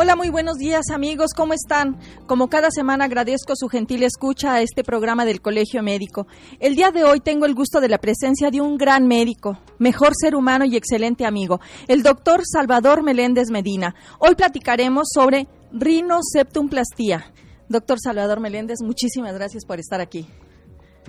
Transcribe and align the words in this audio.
Hola, 0.00 0.14
muy 0.14 0.28
buenos 0.28 0.58
días 0.58 0.90
amigos, 0.94 1.32
¿cómo 1.34 1.54
están? 1.54 1.98
Como 2.28 2.46
cada 2.46 2.70
semana 2.70 3.06
agradezco 3.06 3.54
su 3.56 3.66
gentil 3.66 4.04
escucha 4.04 4.54
a 4.54 4.62
este 4.62 4.84
programa 4.84 5.24
del 5.24 5.40
Colegio 5.40 5.82
Médico. 5.82 6.28
El 6.60 6.76
día 6.76 6.92
de 6.92 7.02
hoy 7.02 7.18
tengo 7.18 7.46
el 7.46 7.54
gusto 7.56 7.80
de 7.80 7.88
la 7.88 7.98
presencia 7.98 8.52
de 8.52 8.60
un 8.60 8.78
gran 8.78 9.08
médico, 9.08 9.58
mejor 9.80 10.12
ser 10.14 10.36
humano 10.36 10.64
y 10.64 10.76
excelente 10.76 11.26
amigo, 11.26 11.58
el 11.88 12.04
doctor 12.04 12.42
Salvador 12.44 13.02
Meléndez 13.02 13.50
Medina. 13.50 13.96
Hoy 14.20 14.36
platicaremos 14.36 15.08
sobre 15.12 15.48
rinoceptumplastía. 15.72 17.32
Doctor 17.68 17.98
Salvador 18.00 18.38
Meléndez, 18.38 18.78
muchísimas 18.80 19.34
gracias 19.34 19.64
por 19.64 19.80
estar 19.80 20.00
aquí. 20.00 20.28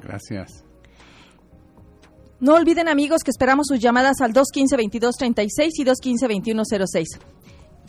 Gracias. 0.02 0.64
No 2.40 2.56
olviden 2.56 2.88
amigos 2.88 3.22
que 3.24 3.30
esperamos 3.30 3.68
sus 3.68 3.80
llamadas 3.80 4.20
al 4.22 4.34
215-2236 4.34 5.74
y 5.78 5.86
215-2106. 5.86 7.20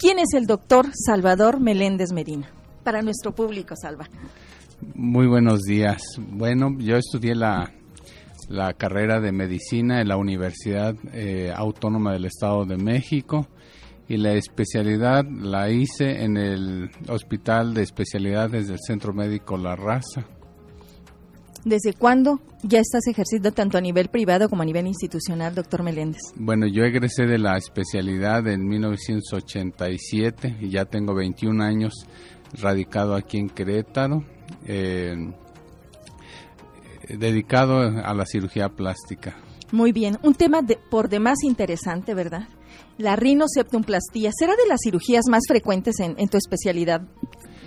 ¿Quién 0.01 0.19
es 0.19 0.33
el 0.33 0.47
doctor 0.47 0.87
Salvador 0.95 1.61
Meléndez 1.61 2.11
Medina? 2.11 2.49
Para 2.83 3.03
nuestro 3.03 3.35
público, 3.35 3.75
Salva. 3.77 4.09
Muy 4.95 5.27
buenos 5.27 5.61
días. 5.61 6.01
Bueno, 6.19 6.75
yo 6.79 6.97
estudié 6.97 7.35
la, 7.35 7.71
la 8.49 8.73
carrera 8.73 9.21
de 9.21 9.31
medicina 9.31 10.01
en 10.01 10.09
la 10.09 10.17
Universidad 10.17 10.95
eh, 11.13 11.53
Autónoma 11.55 12.15
del 12.15 12.25
Estado 12.25 12.65
de 12.65 12.79
México 12.79 13.47
y 14.09 14.17
la 14.17 14.33
especialidad 14.33 15.27
la 15.29 15.69
hice 15.69 16.25
en 16.25 16.39
el 16.39 16.91
Hospital 17.11 17.75
de 17.75 17.83
Especialidades 17.83 18.69
del 18.69 18.79
Centro 18.81 19.13
Médico 19.13 19.59
La 19.59 19.77
Raza. 19.77 20.25
¿Desde 21.65 21.93
cuándo 21.93 22.41
ya 22.63 22.81
estás 22.81 23.07
ejerciendo 23.07 23.53
tanto 23.53 23.77
a 23.77 23.81
nivel 23.81 24.09
privado 24.09 24.49
como 24.49 24.63
a 24.63 24.65
nivel 24.65 24.87
institucional, 24.87 25.55
doctor 25.55 25.83
Meléndez? 25.83 26.23
Bueno, 26.37 26.67
yo 26.67 26.85
egresé 26.85 27.27
de 27.27 27.39
la 27.39 27.59
especialidad 27.59 28.47
en 28.49 28.67
1987 28.67 30.57
y 30.61 30.71
ya 30.71 30.87
tengo 30.87 31.15
21 31.15 31.63
años 31.63 31.93
radicado 32.55 33.15
aquí 33.15 33.39
en 33.39 33.51
Querétaro, 33.51 34.25
eh, 34.67 35.15
dedicado 37.09 37.81
a 37.81 38.15
la 38.15 38.25
cirugía 38.25 38.71
plástica. 38.71 39.37
Muy 39.71 39.93
bien, 39.93 40.19
un 40.23 40.35
tema 40.35 40.63
de, 40.63 40.79
por 40.91 41.09
demás 41.09 41.45
interesante, 41.45 42.15
¿verdad? 42.15 42.49
La 42.99 43.17
rinoseptumplastía, 43.17 44.31
¿será 44.37 44.53
de 44.53 44.67
las 44.69 44.81
cirugías 44.83 45.27
más 45.29 45.43
frecuentes 45.47 46.01
en, 46.01 46.15
en 46.19 46.29
tu 46.29 46.39
especialidad, 46.39 47.03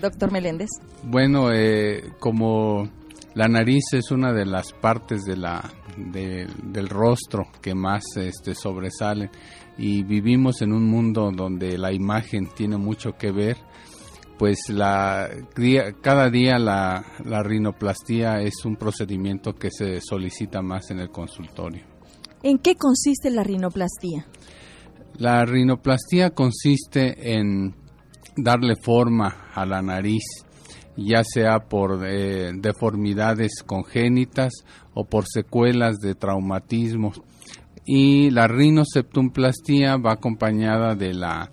doctor 0.01 0.31
Meléndez? 0.31 0.69
Bueno, 1.03 1.51
eh, 1.53 2.11
como 2.19 2.89
la 3.35 3.47
nariz 3.47 3.83
es 3.93 4.11
una 4.11 4.31
de 4.31 4.45
las 4.45 4.73
partes 4.73 5.23
de 5.23 5.35
la, 5.35 5.73
del 5.97 6.89
rostro 6.89 7.47
que 7.61 7.73
más 7.73 8.03
este, 8.15 8.53
sobresalen 8.53 9.31
y 9.77 10.03
vivimos 10.03 10.61
en 10.61 10.71
un 10.71 10.85
mundo 10.85 11.31
donde 11.35 11.77
la 11.77 11.91
imagen 11.91 12.47
tiene 12.55 12.77
mucho 12.77 13.13
que 13.13 13.31
ver. 13.31 13.57
Pues 14.37 14.57
la, 14.69 15.29
cada 16.01 16.29
día 16.29 16.59
la, 16.59 17.05
la 17.23 17.43
rinoplastía 17.43 18.41
es 18.41 18.65
un 18.65 18.75
procedimiento 18.75 19.53
que 19.53 19.69
se 19.71 19.99
solicita 20.01 20.61
más 20.61 20.91
en 20.91 20.99
el 20.99 21.09
consultorio. 21.09 21.83
¿En 22.43 22.57
qué 22.57 22.75
consiste 22.75 23.29
la 23.29 23.43
rinoplastía? 23.43 24.25
La 25.17 25.45
rinoplastía 25.45 26.31
consiste 26.31 27.35
en 27.35 27.73
darle 28.35 28.75
forma 28.75 29.49
a 29.53 29.65
la 29.65 29.81
nariz 29.81 30.23
ya 30.95 31.23
sea 31.23 31.59
por 31.67 32.05
eh, 32.05 32.51
deformidades 32.55 33.63
congénitas 33.65 34.53
o 34.93 35.05
por 35.05 35.25
secuelas 35.27 35.99
de 35.99 36.15
traumatismos. 36.15 37.21
Y 37.85 38.29
la 38.29 38.47
rinoseptumplastía 38.47 39.97
va 39.97 40.13
acompañada 40.13 40.95
de 40.95 41.13
la, 41.13 41.51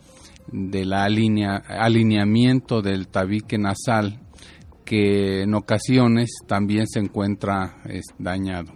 de 0.52 0.84
la 0.84 1.04
alineamiento 1.04 2.82
del 2.82 3.08
tabique 3.08 3.58
nasal, 3.58 4.20
que 4.84 5.42
en 5.42 5.54
ocasiones 5.54 6.30
también 6.46 6.86
se 6.86 7.00
encuentra 7.00 7.82
dañado. 8.18 8.72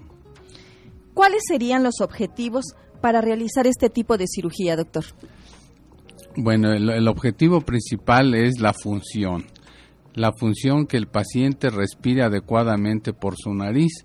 ¿Cuáles 1.13 1.43
serían 1.47 1.85
los 1.85 2.01
objetivos 2.01 2.65
para 3.01 3.21
realizar 3.21 3.69
este 3.69 3.89
tipo 3.89 4.17
de 4.17 4.27
cirugía, 4.27 4.77
doctor? 4.77 5.05
Bueno, 6.37 6.73
el 6.73 7.07
objetivo 7.07 7.61
principal 7.61 8.35
es 8.35 8.59
la 8.59 8.73
función 8.73 9.45
la 10.15 10.33
función 10.33 10.87
que 10.87 10.97
el 10.97 11.07
paciente 11.07 11.71
respire 11.71 12.23
adecuadamente 12.23 13.13
por 13.13 13.35
su 13.37 13.53
nariz. 13.53 14.05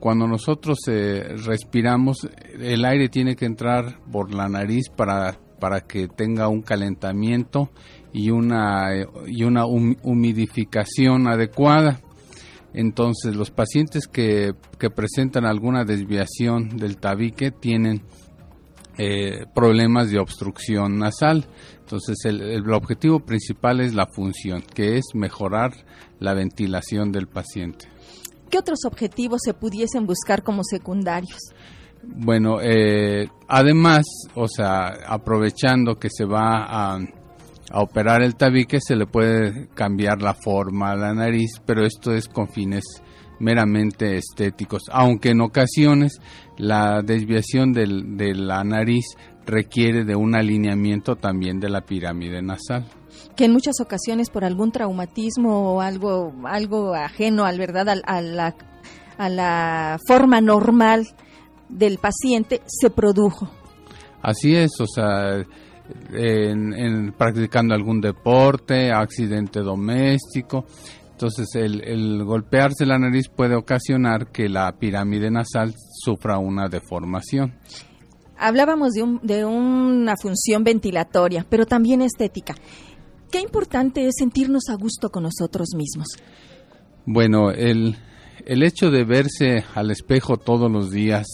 Cuando 0.00 0.26
nosotros 0.26 0.78
eh, 0.88 1.36
respiramos, 1.44 2.28
el 2.60 2.84
aire 2.84 3.08
tiene 3.08 3.36
que 3.36 3.44
entrar 3.44 4.00
por 4.10 4.34
la 4.34 4.48
nariz 4.48 4.88
para, 4.88 5.38
para 5.60 5.80
que 5.82 6.08
tenga 6.08 6.48
un 6.48 6.62
calentamiento 6.62 7.70
y 8.12 8.30
una, 8.30 8.90
y 9.26 9.44
una 9.44 9.64
humidificación 9.64 11.28
adecuada. 11.28 12.00
Entonces, 12.74 13.36
los 13.36 13.50
pacientes 13.50 14.06
que, 14.06 14.54
que 14.78 14.90
presentan 14.90 15.44
alguna 15.44 15.84
desviación 15.84 16.76
del 16.76 16.96
tabique 16.96 17.50
tienen 17.50 18.02
eh, 18.98 19.46
problemas 19.54 20.10
de 20.10 20.18
obstrucción 20.18 20.98
nasal. 20.98 21.46
Entonces 21.80 22.18
el, 22.24 22.70
objetivo 22.72 23.20
principal 23.20 23.80
es 23.80 23.94
la 23.94 24.06
función, 24.06 24.62
que 24.62 24.96
es 24.96 25.04
mejorar 25.14 25.72
la 26.18 26.34
ventilación 26.34 27.12
del 27.12 27.26
paciente. 27.26 27.88
¿Qué 28.50 28.58
otros 28.58 28.80
objetivos 28.86 29.40
se 29.44 29.54
pudiesen 29.54 30.06
buscar 30.06 30.42
como 30.42 30.62
secundarios? 30.62 31.38
Bueno, 32.02 32.60
eh, 32.60 33.28
además, 33.48 34.04
o 34.34 34.48
sea, 34.48 34.88
aprovechando 35.06 35.96
que 35.96 36.08
se 36.10 36.24
va 36.24 36.64
a, 36.64 36.96
a, 36.96 37.80
operar 37.80 38.22
el 38.22 38.34
tabique, 38.34 38.78
se 38.80 38.96
le 38.96 39.06
puede 39.06 39.68
cambiar 39.68 40.20
la 40.20 40.34
forma 40.34 40.90
a 40.90 40.96
la 40.96 41.14
nariz, 41.14 41.60
pero 41.64 41.86
esto 41.86 42.12
es 42.12 42.28
con 42.28 42.48
fines 42.48 43.01
meramente 43.42 44.16
estéticos, 44.16 44.84
aunque 44.90 45.30
en 45.30 45.40
ocasiones 45.42 46.20
la 46.56 47.02
desviación 47.02 47.72
de 47.72 48.34
la 48.34 48.64
nariz 48.64 49.04
requiere 49.44 50.04
de 50.04 50.14
un 50.14 50.34
alineamiento 50.34 51.16
también 51.16 51.58
de 51.60 51.68
la 51.68 51.82
pirámide 51.82 52.40
nasal. 52.40 52.86
Que 53.36 53.46
en 53.46 53.52
muchas 53.52 53.80
ocasiones 53.80 54.30
por 54.30 54.44
algún 54.44 54.72
traumatismo 54.72 55.74
o 55.74 55.80
algo, 55.80 56.32
algo 56.44 56.94
ajeno 56.94 57.44
al 57.44 57.58
verdad 57.58 57.88
a, 57.88 58.20
la, 58.20 58.54
a 59.18 59.28
la 59.28 59.98
forma 60.06 60.40
normal 60.40 61.08
del 61.68 61.98
paciente 61.98 62.62
se 62.66 62.90
produjo. 62.90 63.50
Así 64.22 64.54
es, 64.54 64.70
o 64.80 64.86
sea, 64.86 65.44
en, 66.12 67.12
practicando 67.12 67.74
algún 67.74 68.00
deporte, 68.00 68.92
accidente 68.92 69.60
doméstico, 69.60 70.64
entonces, 71.22 71.54
el, 71.54 72.24
golpearse 72.24 72.84
la 72.84 72.98
nariz 72.98 73.28
puede 73.28 73.54
ocasionar 73.54 74.32
que 74.32 74.48
la 74.48 74.72
pirámide 74.72 75.30
nasal 75.30 75.72
sufra 75.92 76.38
una 76.38 76.68
deformación. 76.68 77.54
Hablábamos 78.36 78.90
de, 78.90 79.20
de 79.22 79.44
una 79.44 80.16
función 80.20 80.64
ventilatoria, 80.64 81.46
pero 81.48 81.64
también 81.64 82.02
estética. 82.02 82.56
Qué 83.30 83.40
importante 83.40 84.04
es 84.08 84.14
sentirnos 84.18 84.64
a 84.68 84.74
gusto 84.74 85.10
con 85.10 85.22
nosotros 85.22 85.68
mismos. 85.76 86.08
Bueno, 87.06 87.52
el, 87.52 87.94
el 88.44 88.64
hecho 88.64 88.90
de 88.90 89.04
verse 89.04 89.64
al 89.76 89.92
espejo 89.92 90.38
todos 90.38 90.68
los 90.72 90.90
días 90.90 91.28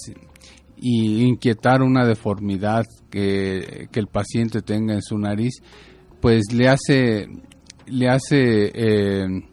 y 0.76 1.22
inquietar 1.22 1.80
una 1.80 2.04
deformidad 2.04 2.84
que, 3.08 3.88
que, 3.90 4.00
el 4.00 4.08
paciente 4.08 4.60
tenga 4.60 4.92
en 4.92 5.02
su 5.02 5.16
nariz, 5.16 5.62
pues 6.20 6.52
le 6.52 6.68
hace, 6.68 7.26
le 7.86 8.08
hace 8.10 8.70
eh, 8.74 9.47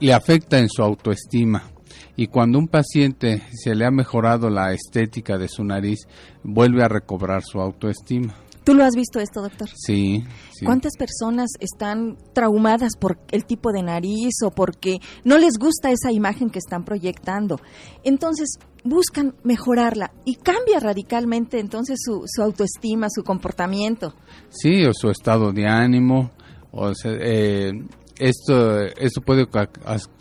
le 0.00 0.12
afecta 0.12 0.58
en 0.58 0.68
su 0.68 0.82
autoestima. 0.82 1.70
Y 2.16 2.28
cuando 2.28 2.58
un 2.58 2.68
paciente 2.68 3.42
se 3.52 3.74
le 3.74 3.84
ha 3.84 3.90
mejorado 3.90 4.48
la 4.48 4.72
estética 4.72 5.36
de 5.36 5.48
su 5.48 5.64
nariz, 5.64 6.06
vuelve 6.42 6.84
a 6.84 6.88
recobrar 6.88 7.42
su 7.42 7.60
autoestima. 7.60 8.34
¿Tú 8.64 8.74
lo 8.74 8.82
has 8.82 8.94
visto 8.94 9.20
esto, 9.20 9.42
doctor? 9.42 9.68
Sí, 9.74 10.24
¿Cuántas 10.64 10.92
personas 10.96 11.50
están 11.60 12.16
traumadas 12.32 12.92
por 12.98 13.18
el 13.30 13.44
tipo 13.44 13.72
de 13.72 13.82
nariz 13.82 14.32
o 14.42 14.50
porque 14.50 15.00
no 15.22 15.36
les 15.36 15.58
gusta 15.58 15.90
esa 15.90 16.10
imagen 16.12 16.48
que 16.48 16.60
están 16.60 16.82
proyectando? 16.82 17.60
Entonces 18.04 18.58
buscan 18.82 19.34
mejorarla 19.42 20.12
y 20.24 20.36
cambia 20.36 20.80
radicalmente 20.80 21.60
entonces 21.60 21.98
su, 22.02 22.22
su 22.26 22.42
autoestima, 22.42 23.08
su 23.10 23.22
comportamiento. 23.22 24.14
Sí, 24.48 24.86
o 24.86 24.92
su 24.94 25.10
estado 25.10 25.52
de 25.52 25.66
ánimo. 25.66 26.30
O 26.70 26.94
sea, 26.94 27.12
eh, 27.20 27.70
esto, 28.18 28.80
esto 28.80 29.20
puede 29.20 29.46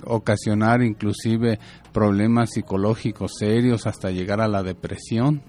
ocasionar 0.06 0.81
inclusive 0.81 1.60
problemas 1.92 2.51
psicológicos 2.51 3.34
serios 3.38 3.88
hasta 3.88 4.12
llegar 4.12 4.42
a 4.42 4.48
la 4.48 4.63
depresión. 4.63 5.44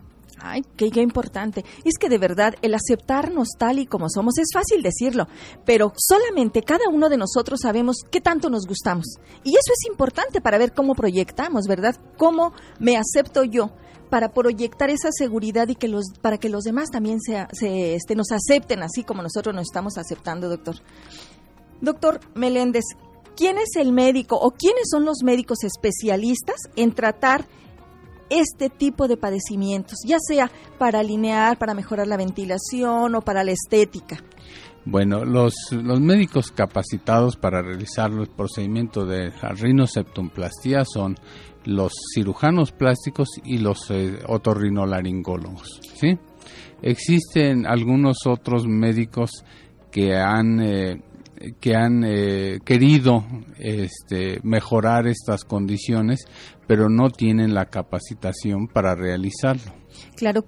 Ay, 0.46 0.62
qué, 0.76 1.00
importante. 1.00 1.64
Es 1.85 1.96
que 1.99 2.11
de 2.11 2.19
verdad 2.19 2.55
el 2.61 2.75
aceptarnos 2.75 3.49
tal 3.58 3.79
y 3.79 3.87
como 3.87 4.11
somos 4.11 4.37
es 4.38 4.49
fácil 4.52 4.82
decirlo, 4.82 5.26
pero 5.64 5.93
solamente 5.96 6.62
cada 6.62 6.88
uno 6.93 7.08
de 7.08 7.17
nosotros 7.17 7.61
sabemos 7.62 7.99
qué 8.11 8.20
tanto 8.20 8.50
nos 8.50 8.67
gustamos. 8.67 9.06
Y 9.43 9.50
eso 9.50 9.73
es 9.73 9.88
importante 9.88 10.43
para 10.43 10.58
ver 10.58 10.75
cómo 10.75 10.94
proyectamos, 10.94 11.67
¿verdad? 11.67 11.97
¿Cómo 12.19 12.52
me 12.79 12.97
acepto 12.97 13.44
yo? 13.44 13.70
para 14.11 14.32
proyectar 14.32 14.90
esa 14.90 15.08
seguridad 15.11 15.67
y 15.69 15.75
que 15.75 15.88
los 15.88 16.05
para 16.20 16.38
que 16.38 16.49
los 16.49 16.62
demás 16.62 16.90
también 16.90 17.20
se, 17.20 17.47
se 17.52 17.97
este, 17.97 18.14
nos 18.14 18.31
acepten 18.31 18.82
así 18.82 19.02
como 19.02 19.23
nosotros 19.23 19.52
nos 19.52 19.64
estamos 19.64 19.99
aceptando, 19.99 20.49
doctor. 20.49 20.76
Doctor 21.84 22.20
Meléndez, 22.34 22.84
¿quién 23.36 23.58
es 23.58 23.76
el 23.76 23.92
médico 23.92 24.36
o 24.36 24.50
quiénes 24.50 24.84
son 24.90 25.04
los 25.04 25.22
médicos 25.22 25.58
especialistas 25.64 26.56
en 26.76 26.92
tratar 26.92 27.46
este 28.31 28.70
tipo 28.70 29.06
de 29.06 29.16
padecimientos, 29.16 29.98
ya 30.06 30.16
sea 30.19 30.50
para 30.78 31.00
alinear, 31.00 31.58
para 31.58 31.75
mejorar 31.75 32.06
la 32.06 32.16
ventilación 32.16 33.14
o 33.14 33.20
para 33.20 33.44
la 33.44 33.52
estética? 33.52 34.19
Bueno, 34.86 35.25
los, 35.25 35.54
los 35.70 36.00
médicos 36.00 36.50
capacitados 36.50 37.36
para 37.36 37.62
realizar 37.62 38.10
el 38.10 38.26
procedimiento 38.28 39.06
de 39.06 39.30
rinoceptumplastía 39.30 40.84
son 40.84 41.16
los 41.64 41.92
cirujanos 42.14 42.72
plásticos 42.72 43.28
y 43.44 43.58
los 43.58 43.90
eh, 43.90 44.19
otorrinolaringólogos. 44.26 45.80
¿sí? 45.94 46.19
Existen 46.82 47.66
algunos 47.66 48.26
otros 48.26 48.66
médicos 48.66 49.44
que 49.90 50.14
han, 50.16 50.60
eh, 50.60 51.02
que 51.61 51.75
han 51.75 52.05
eh, 52.05 52.61
querido 52.64 53.25
este, 53.58 54.41
mejorar 54.43 55.06
estas 55.06 55.44
condiciones, 55.44 56.25
pero 56.67 56.88
no 56.88 57.11
tienen 57.11 57.55
la 57.55 57.67
capacitación 57.67 58.69
para 58.69 58.94
realizarlo. 58.94 59.73
Claro, 60.17 60.44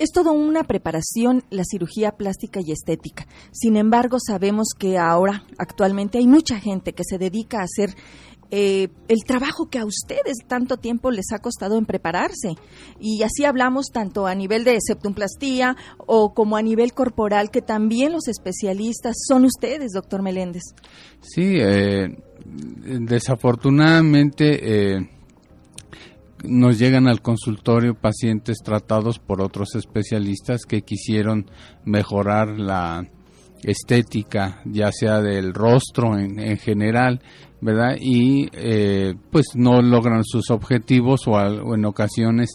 es 0.00 0.12
toda 0.12 0.32
una 0.32 0.64
preparación 0.64 1.44
la 1.50 1.62
cirugía 1.62 2.12
plástica 2.12 2.60
y 2.64 2.72
estética. 2.72 3.26
Sin 3.52 3.76
embargo, 3.76 4.16
sabemos 4.18 4.68
que 4.78 4.96
ahora, 4.96 5.44
actualmente, 5.58 6.16
hay 6.16 6.26
mucha 6.26 6.58
gente 6.58 6.94
que 6.94 7.04
se 7.04 7.18
dedica 7.18 7.58
a 7.58 7.64
hacer 7.64 7.94
eh, 8.50 8.88
el 9.08 9.18
trabajo 9.26 9.68
que 9.70 9.78
a 9.78 9.84
ustedes 9.84 10.38
tanto 10.46 10.76
tiempo 10.76 11.10
les 11.10 11.32
ha 11.32 11.38
costado 11.38 11.78
en 11.78 11.86
prepararse. 11.86 12.54
Y 12.98 13.22
así 13.22 13.44
hablamos 13.44 13.86
tanto 13.92 14.26
a 14.26 14.34
nivel 14.34 14.64
de 14.64 14.78
septumplastía 14.80 15.76
o 15.98 16.34
como 16.34 16.56
a 16.56 16.62
nivel 16.62 16.92
corporal, 16.92 17.50
que 17.50 17.62
también 17.62 18.12
los 18.12 18.28
especialistas 18.28 19.16
son 19.26 19.44
ustedes, 19.44 19.92
doctor 19.92 20.22
Meléndez. 20.22 20.62
Sí, 21.20 21.56
eh, 21.58 22.16
desafortunadamente. 22.44 24.96
Eh, 24.96 25.10
nos 26.42 26.78
llegan 26.78 27.06
al 27.06 27.20
consultorio 27.20 27.94
pacientes 27.94 28.60
tratados 28.64 29.18
por 29.18 29.42
otros 29.42 29.74
especialistas 29.74 30.62
que 30.66 30.80
quisieron 30.80 31.50
mejorar 31.84 32.58
la 32.58 33.06
estética, 33.62 34.60
ya 34.64 34.90
sea 34.92 35.20
del 35.20 35.52
rostro 35.52 36.18
en, 36.18 36.56
general, 36.58 37.20
¿verdad? 37.60 37.96
Y 38.00 38.48
eh, 38.52 39.14
pues 39.30 39.46
no 39.54 39.82
logran 39.82 40.24
sus 40.24 40.50
objetivos 40.50 41.26
o, 41.26 41.74
en 41.74 41.84
ocasiones 41.84 42.50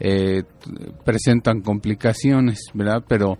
eh, 0.00 0.42
presentan 1.04 1.60
complicaciones, 1.60 2.60
¿verdad? 2.74 3.04
Pero 3.08 3.38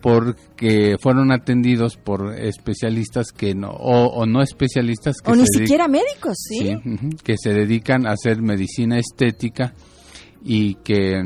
porque 0.00 0.96
fueron 0.98 1.30
atendidos 1.30 1.96
por 1.96 2.34
especialistas 2.38 3.32
que 3.32 3.54
no 3.54 3.68
o, 3.70 4.24
no 4.24 4.42
especialistas 4.42 5.16
que 5.22 5.30
o 5.30 5.36
ni 5.36 5.44
siquiera 5.46 5.88
médicos 5.88 6.38
¿sí? 6.48 6.74
que 7.22 7.34
se 7.36 7.52
dedican 7.52 8.06
a 8.06 8.12
hacer 8.12 8.40
medicina 8.40 8.98
estética 8.98 9.74
y 10.42 10.76
que 10.76 11.20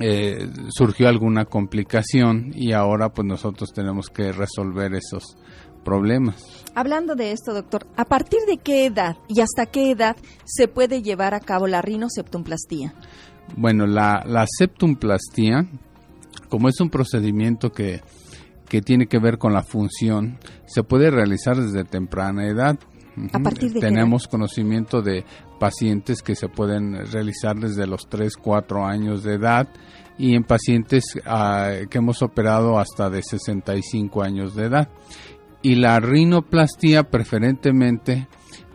eh, 0.00 0.48
surgió 0.70 1.08
alguna 1.08 1.44
complicación 1.44 2.52
y 2.54 2.72
ahora 2.72 3.10
pues 3.10 3.26
nosotros 3.26 3.70
tenemos 3.72 4.08
que 4.08 4.32
resolver 4.32 4.94
esos 4.94 5.36
problemas. 5.84 6.64
Hablando 6.74 7.14
de 7.14 7.32
esto, 7.32 7.54
doctor, 7.54 7.86
¿a 7.96 8.04
partir 8.04 8.40
de 8.46 8.58
qué 8.58 8.86
edad 8.86 9.16
y 9.28 9.40
hasta 9.40 9.66
qué 9.66 9.90
edad 9.90 10.16
se 10.44 10.68
puede 10.68 11.02
llevar 11.02 11.34
a 11.34 11.40
cabo 11.40 11.66
la 11.66 11.82
rinoseptumplastía? 11.82 12.94
Bueno, 13.56 13.86
la, 13.86 14.22
la 14.26 14.46
septumplastía 14.46 15.68
como 16.50 16.68
es 16.68 16.80
un 16.80 16.90
procedimiento 16.90 17.70
que, 17.70 18.02
tiene 18.84 19.06
que 19.06 19.18
ver 19.18 19.38
con 19.38 19.52
la 19.52 19.62
función, 19.62 20.38
se 20.66 20.82
puede 20.82 21.10
realizar 21.10 21.56
desde 21.56 21.84
temprana 21.84 22.46
edad. 22.46 22.78
¿A 23.32 23.38
partir 23.40 23.72
de 23.72 23.80
Tenemos 23.80 24.28
conocimiento 24.28 25.02
de 25.02 25.24
pacientes 25.60 26.22
que 26.22 26.34
se 26.34 26.48
pueden 26.48 27.06
realizar 27.12 27.54
desde 27.54 27.86
los 27.86 28.08
3, 28.08 28.36
4 28.36 28.84
años 28.84 29.22
de 29.22 29.34
edad 29.34 29.68
y 30.18 30.34
en 30.34 30.42
pacientes 30.42 31.04
ah, 31.24 31.72
que 31.88 31.98
hemos 31.98 32.22
operado 32.22 32.78
hasta 32.78 33.08
de 33.10 33.22
65 33.22 34.22
años 34.22 34.56
de 34.56 34.64
edad. 34.64 34.88
Y 35.62 35.76
la 35.76 36.00
rinoplastía 36.00 37.04
preferentemente 37.04 38.26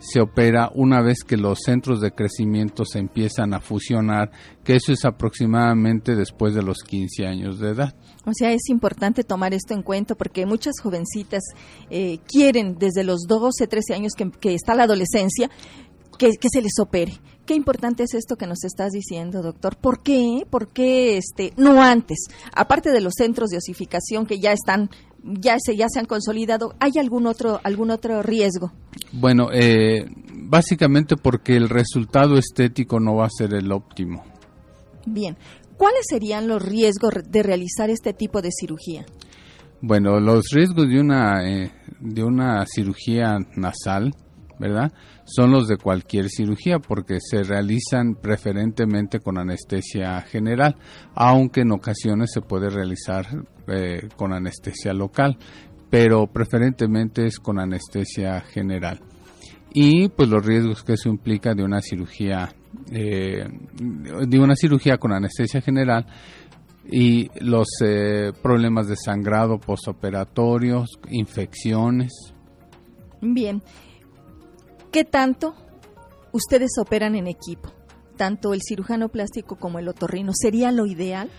se 0.06 0.22
opera 0.22 0.72
una 0.76 1.02
vez 1.02 1.24
que 1.24 1.38
los 1.38 1.60
centros 1.66 2.00
de 2.00 2.12
crecimiento 2.12 2.86
se 2.86 3.00
empiezan 3.00 3.54
a 3.54 3.60
fusionar, 3.60 4.32
que 4.64 4.76
eso 4.76 4.92
es 4.92 5.04
aproximadamente 5.04 6.16
después 6.16 6.54
de 6.54 6.62
los 6.62 6.84
15 6.84 7.26
años 7.26 7.60
de 7.60 7.72
edad. 7.72 7.96
O 8.26 8.32
sea, 8.34 8.52
es 8.52 8.70
importante 8.70 9.24
tomar 9.24 9.54
esto 9.54 9.74
en 9.74 9.82
cuenta 9.82 10.16
porque 10.16 10.46
muchas 10.46 10.76
jovencitas 10.82 11.44
eh, 11.90 12.20
quieren 12.28 12.76
desde 12.78 13.04
los 13.04 13.22
12, 13.28 13.68
13 13.68 13.94
años 13.94 14.14
que, 14.14 14.54
está 14.54 14.76
la 14.76 14.84
adolescencia 14.84 15.50
que, 16.17 16.31
se 16.51 16.62
les 16.62 16.79
opere. 16.79 17.13
Qué 17.45 17.53
importante 17.53 18.03
es 18.03 18.13
esto 18.13 18.38
que 18.38 18.47
nos 18.47 18.63
estás 18.63 18.91
diciendo, 18.91 19.41
doctor. 19.41 19.77
¿Por 19.77 20.01
qué? 20.01 20.45
¿Por 20.50 20.69
qué 20.69 21.17
este, 21.17 21.53
no 21.57 21.81
antes? 21.81 22.27
Aparte 22.56 22.91
de 22.91 23.01
los 23.01 23.13
centros 23.15 23.50
de 23.50 23.57
osificación 23.57 24.25
que 24.25 24.39
ya 24.39 24.51
están 24.51 24.89
ya 25.25 25.57
se, 25.59 25.75
ya 25.75 25.88
se 25.89 26.00
han 26.00 26.06
consolidado, 26.06 26.75
¿hay 26.79 26.94
algún 27.00 27.25
otro, 27.25 27.59
algún 27.63 27.89
otro 27.89 28.21
riesgo? 28.21 28.71
Bueno, 29.12 29.47
eh, 29.51 30.06
básicamente 30.33 31.15
porque 31.17 31.56
el 31.56 31.67
resultado 31.67 32.38
estético 32.38 33.00
no 33.00 33.15
va 33.15 33.25
a 33.25 33.29
ser 33.35 33.56
el 33.56 33.71
óptimo. 33.71 34.23
Bien, 35.06 35.35
¿cuáles 35.77 36.06
serían 36.07 36.47
los 36.47 36.62
riesgos 36.62 37.12
de 37.27 37.44
realizar 37.44 37.89
este 37.89 38.13
tipo 38.13 38.41
de 38.41 38.50
cirugía? 38.51 39.06
Bueno, 39.81 40.19
los 40.19 40.45
riesgos 40.51 40.88
de 40.88 41.00
una, 41.00 41.44
eh, 41.44 41.71
de 42.00 42.23
una 42.23 42.63
cirugía 42.67 43.38
nasal 43.56 44.13
¿verdad? 44.60 44.92
Son 45.25 45.52
los 45.52 45.68
de 45.68 45.78
cualquier 45.78 46.30
cirugía 46.30 46.80
porque 46.80 47.19
se 47.19 47.44
realizan 47.44 48.16
preferentemente 48.16 49.19
con 49.19 49.38
anestesia 49.38 50.22
general, 50.22 50.75
aunque 51.13 51.62
en 51.62 51.72
ocasiones 51.72 52.31
se 52.34 52.42
puede 52.42 52.69
realizar 52.69 53.25
eh, 53.68 54.07
con 54.16 54.34
anestesia 54.34 54.94
local, 54.94 55.38
pero 55.90 56.28
preferentemente 56.28 57.25
es 57.25 57.40
con 57.40 57.60
anestesia 57.60 58.42
general. 58.42 59.00
Y 59.74 60.07
pues 60.10 60.30
los 60.30 60.46
riesgos 60.46 60.84
que 60.84 60.94
eso 60.94 61.10
implica 61.10 61.54
de 61.54 61.63
una 61.63 61.81
cirugía, 61.81 62.50
eh, 62.92 63.46
de 63.75 64.40
una 64.40 64.56
cirugía 64.56 64.98
con 64.98 65.12
anestesia 65.12 65.62
general, 65.62 66.06
y 66.90 67.30
los 67.40 67.68
eh, 67.84 68.31
problemas 68.42 68.88
de 68.88 68.96
sangrado 68.96 69.60
postoperatorios, 69.60 71.00
infecciones. 71.10 72.34
Bien, 73.22 73.62
¿Qué 74.96 75.04
tanto 75.04 75.54
ustedes 76.32 76.78
operan 76.80 77.16
en 77.16 77.28
equipo? 77.28 77.70
Tanto 78.16 78.54
el 78.54 78.62
cirujano 78.62 79.10
plástico 79.10 79.58
como 79.58 79.78
el 79.78 79.90
otorrino. 79.90 80.32
¿Sería 80.34 80.72
lo 80.72 80.86
ideal? 80.86 81.30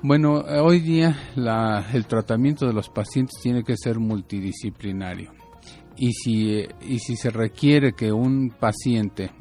Bueno, 0.00 0.36
hoy 0.62 0.80
día 0.80 1.14
el 1.92 2.06
tratamiento 2.06 2.66
de 2.66 2.72
los 2.72 2.88
pacientes 2.88 3.42
tiene 3.42 3.62
que 3.62 3.76
ser 3.76 3.98
multidisciplinario. 3.98 5.32
Y 5.98 6.14
si, 6.14 6.66
y 6.80 6.98
si 7.00 7.16
se 7.16 7.28
requiere 7.28 7.92
que 7.92 8.10
un 8.10 8.54
paciente 8.58 9.32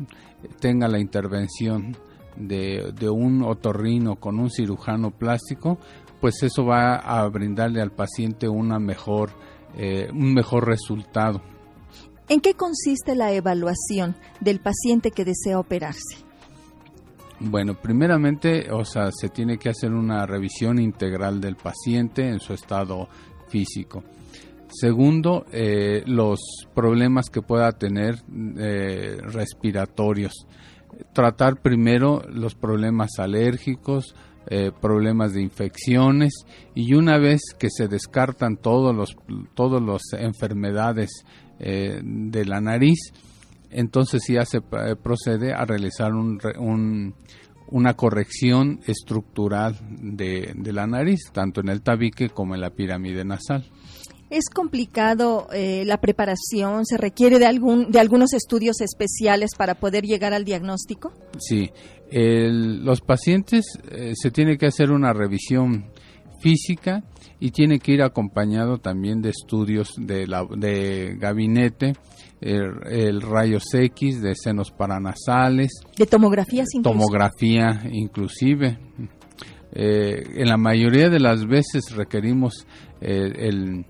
tenga 0.60 0.90
la 0.90 1.00
intervención 1.00 1.96
de, 2.36 2.94
un 3.10 3.44
otorrino 3.44 4.18
con 4.18 4.40
un 4.40 4.50
cirujano 4.50 5.12
plástico, 5.12 5.78
pues 6.20 6.44
eso 6.44 6.66
va 6.66 6.98
a 6.98 7.26
brindarle 7.30 7.82
al 7.82 7.92
paciente 7.92 8.50
una 8.50 8.78
mejor, 8.78 9.30
eh, 9.78 10.10
un 10.12 10.34
mejor 10.34 10.68
resultado 10.68 11.42
¿En 12.30 12.42
qué 12.42 12.56
consiste 12.56 13.16
la 13.16 13.32
evaluación 13.32 14.16
del 14.42 14.60
paciente 14.60 15.12
que 15.12 15.24
desea 15.24 15.60
operarse? 15.60 16.28
Bueno, 17.40 17.76
primeramente, 17.76 18.72
o 18.72 18.84
sea, 18.84 19.12
se 19.12 19.30
tiene 19.30 19.58
que 19.58 19.70
hacer 19.70 19.94
una 19.94 20.26
revisión 20.26 20.80
integral 20.80 21.40
del 21.40 21.56
paciente 21.56 22.28
en 22.28 22.40
su 22.40 22.54
estado 22.54 23.08
físico. 23.48 24.04
Segundo, 24.70 25.46
eh, 25.52 26.04
los 26.06 26.40
problemas 26.74 27.30
que 27.30 27.42
pueda 27.42 27.72
tener 27.72 28.16
eh, 28.58 29.18
respiratorios. 29.22 30.48
Tratar 31.14 31.62
primero 31.62 32.24
los 32.28 32.56
problemas 32.56 33.12
alérgicos, 33.20 34.16
eh, 34.50 34.72
problemas 34.82 35.34
de 35.34 35.42
infecciones 35.42 36.46
y 36.74 36.94
una 36.94 37.18
vez 37.18 37.42
que 37.58 37.70
se 37.70 37.88
descartan 37.88 38.58
todos 38.58 38.96
los 38.96 39.16
todas 39.54 39.82
las 39.82 40.02
enfermedades 40.18 41.26
eh, 41.60 42.00
de 42.04 42.46
la 42.46 42.62
nariz, 42.62 43.12
entonces 43.70 44.24
ya 44.28 44.46
se 44.46 44.58
eh, 44.58 44.96
procede 45.02 45.54
a 45.54 45.66
realizar 45.66 46.14
un, 46.14 47.14
una 47.70 47.94
corrección 47.96 48.80
estructural 48.88 49.78
de, 50.00 50.54
la 50.72 50.88
nariz, 50.88 51.32
tanto 51.32 51.62
en 51.62 51.70
el 51.70 51.82
tabique 51.82 52.30
como 52.30 52.56
en 52.56 52.62
la 52.62 52.72
pirámide 52.72 53.26
nasal. 53.26 53.66
¿Es 54.30 54.50
complicado 54.54 55.48
eh, 55.54 55.86
la 55.86 56.02
preparación? 56.02 56.86
¿Se 56.86 56.98
requiere 56.98 57.40
de, 57.40 57.46
algún, 57.46 57.92
de 57.92 58.00
algunos 58.00 58.34
estudios 58.34 58.82
especiales 58.82 59.52
para 59.58 59.76
poder 59.76 60.04
llegar 60.04 60.34
al 60.34 60.44
diagnóstico? 60.44 61.14
Sí, 61.40 61.72
los 62.12 63.00
pacientes 63.02 63.66
eh, 63.90 64.14
se 64.16 64.32
tiene 64.32 64.58
que 64.58 64.66
hacer 64.66 64.92
una 64.92 65.14
revisión 65.14 65.86
física 66.40 67.04
y 67.40 67.52
tiene 67.52 67.80
que 67.80 67.94
ir 67.94 68.02
acompañado 68.02 68.78
también 68.80 69.22
de 69.22 69.30
estudios 69.30 69.94
de, 69.98 70.28
la, 70.28 70.46
de 70.56 71.16
gabinete, 71.18 71.94
el, 72.42 73.22
rayos 73.22 73.64
X, 73.74 74.22
de 74.22 74.34
senos 74.36 74.72
paranasales. 74.72 75.72
De 75.98 76.06
tomografías 76.06 76.68
inclusive. 76.74 77.00
Tomografía 77.00 77.82
inclusive. 77.92 78.80
Eh, 79.74 80.24
en 80.36 80.48
la 80.48 80.58
mayoría 80.58 81.10
de 81.10 81.20
las 81.20 81.46
veces 81.46 81.96
requerimos 81.96 82.66
el 83.02 83.86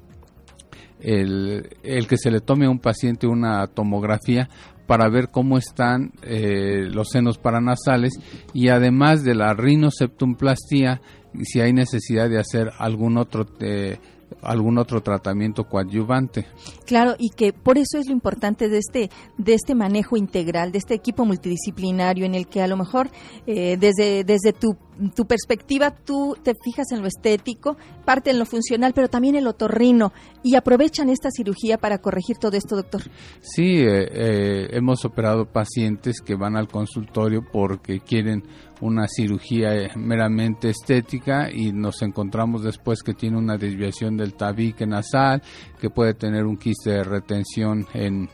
el, 0.99 1.69
el 1.83 2.07
que 2.07 2.17
se 2.17 2.31
le 2.31 2.41
tome 2.41 2.65
a 2.65 2.69
un 2.69 2.79
paciente 2.79 3.27
una 3.27 3.67
tomografía 3.67 4.49
para 4.87 5.09
ver 5.09 5.29
cómo 5.29 5.57
están 5.57 6.13
eh, 6.23 6.87
los 6.89 7.09
senos 7.09 7.37
paranasales 7.37 8.13
y 8.53 8.69
además 8.69 9.23
de 9.23 9.35
la 9.35 9.53
rinoseptumplastia 9.53 11.01
si 11.43 11.61
hay 11.61 11.73
necesidad 11.73 12.29
de 12.29 12.39
hacer 12.39 12.71
algún 12.77 13.17
otro 13.17 13.45
eh, 13.59 13.97
algún 14.41 14.77
otro 14.77 15.01
tratamiento 15.01 15.65
coadyuvante. 15.65 16.45
Claro, 16.85 17.15
y 17.17 17.29
que 17.29 17.53
por 17.53 17.77
eso 17.77 17.97
es 17.97 18.07
lo 18.07 18.13
importante 18.13 18.69
de 18.69 18.77
este, 18.77 19.09
de 19.37 19.53
este 19.53 19.75
manejo 19.75 20.17
integral, 20.17 20.71
de 20.71 20.77
este 20.77 20.93
equipo 20.93 21.25
multidisciplinario 21.25 22.25
en 22.25 22.35
el 22.35 22.47
que 22.47 22.61
a 22.61 22.67
lo 22.67 22.77
mejor 22.77 23.09
eh, 23.45 23.77
desde, 23.77 24.23
desde 24.23 24.53
tu, 24.53 24.77
tu, 25.15 25.25
perspectiva 25.25 25.91
tú 25.91 26.37
te 26.43 26.53
fijas 26.63 26.91
en 26.91 27.01
lo 27.01 27.07
estético, 27.07 27.77
parte 28.05 28.31
en 28.31 28.39
lo 28.39 28.45
funcional, 28.45 28.93
pero 28.93 29.07
también 29.09 29.35
el 29.35 29.47
otorrino, 29.47 30.13
y 30.43 30.55
aprovechan 30.55 31.09
esta 31.09 31.29
cirugía 31.31 31.77
para 31.77 31.97
corregir 31.97 32.37
todo 32.37 32.55
esto, 32.55 32.75
doctor. 32.75 33.01
Sí, 33.41 33.79
eh, 33.79 34.07
eh, 34.11 34.67
hemos 34.71 35.03
operado 35.05 35.45
pacientes 35.45 36.21
que 36.21 36.35
van 36.35 36.55
al 36.55 36.67
consultorio 36.67 37.41
porque 37.51 37.99
quieren 37.99 38.43
una 38.81 39.07
cirugía 39.07 39.69
meramente 39.95 40.69
estética 40.69 41.51
y 41.51 41.71
nos 41.71 42.01
encontramos 42.01 42.63
después 42.63 43.01
que 43.03 43.13
tiene 43.13 43.37
una 43.37 43.57
desviación 43.57 44.17
del 44.17 44.35
tabique 44.35 44.85
nasal, 44.85 45.41
que 45.79 45.89
puede 45.89 46.13
tener 46.13 46.45
un 46.45 46.57
quiste 46.57 46.91
de 46.91 47.03
retención 47.03 47.85
en, 47.93 48.29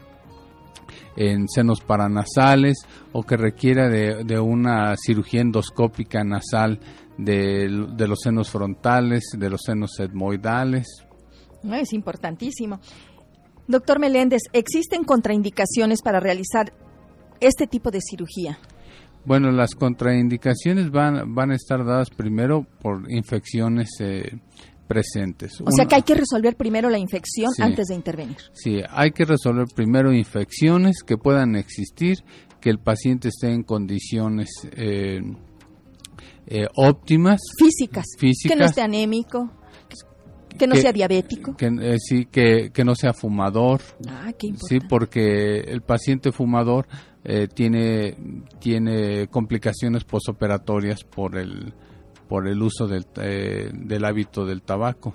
en 1.15 1.47
senos 1.47 1.81
paranasales 1.81 2.85
o 3.11 3.23
que 3.23 3.37
requiera 3.37 3.89
de, 3.89 4.39
una 4.39 4.95
cirugía 4.97 5.41
endoscópica 5.41 6.23
nasal 6.23 6.79
de, 7.17 7.67
los 7.69 8.19
senos 8.21 8.49
frontales, 8.49 9.23
de 9.37 9.49
los 9.49 9.61
senos 9.61 9.99
etmoidales. 9.99 10.87
Es 11.63 11.93
importantísimo. 11.93 12.79
Doctor 13.67 13.99
Meléndez, 13.99 14.41
¿existen 14.51 15.03
contraindicaciones 15.03 16.01
para 16.01 16.19
realizar 16.19 16.73
este 17.39 17.67
tipo 17.67 17.91
de 17.91 18.01
cirugía? 18.01 18.59
Bueno, 19.25 19.51
las 19.51 19.75
contraindicaciones 19.75 20.91
van, 20.91 21.33
van 21.33 21.51
a 21.51 21.55
estar 21.55 21.85
dadas 21.85 22.09
primero 22.09 22.65
por 22.81 23.09
infecciones 23.09 23.89
eh, 23.99 24.39
presentes. 24.87 25.61
O 25.61 25.71
sea 25.71 25.85
que 25.85 25.95
hay 25.95 26.01
que 26.01 26.15
resolver 26.15 26.55
primero 26.55 26.89
la 26.89 26.97
infección 26.97 27.49
antes 27.59 27.87
de 27.87 27.95
intervenir. 27.95 28.37
Sí, 28.53 28.81
hay 28.89 29.11
que 29.11 29.25
resolver 29.25 29.67
primero 29.73 30.13
infecciones 30.13 31.03
que 31.03 31.17
puedan 31.17 31.55
existir, 31.55 32.17
que 32.59 32.69
el 32.69 32.79
paciente 32.79 33.29
esté 33.29 33.51
en 33.51 33.63
condiciones 33.63 34.49
eh, 34.75 35.21
eh, 36.47 36.67
óptimas. 36.75 37.41
Físicas, 37.57 38.05
Que 38.19 38.55
no 38.55 38.65
esté 38.65 38.81
anémico. 38.81 39.51
Que 40.57 40.67
no 40.67 40.75
sea 40.75 40.91
diabético. 40.91 41.55
Que, 41.57 41.97
sí, 41.97 42.25
que, 42.25 42.69
que 42.71 42.83
no 42.83 42.93
sea 42.93 43.13
fumador. 43.13 43.81
Ah, 44.07 44.31
qué 44.37 44.53
Sí, 44.67 44.79
porque 44.87 45.61
el 45.61 45.81
paciente 45.81 46.31
fumador 46.31 46.87
eh, 47.23 47.47
tiene, 47.47 48.17
tiene 48.59 49.27
complicaciones 49.27 50.03
posoperatorias 50.03 51.03
por 51.03 51.37
el, 51.37 51.73
por 52.27 52.47
el 52.47 52.61
uso 52.61 52.87
del, 52.87 53.05
eh, 53.17 53.69
del 53.73 54.05
hábito 54.05 54.45
del 54.45 54.61
tabaco. 54.61 55.13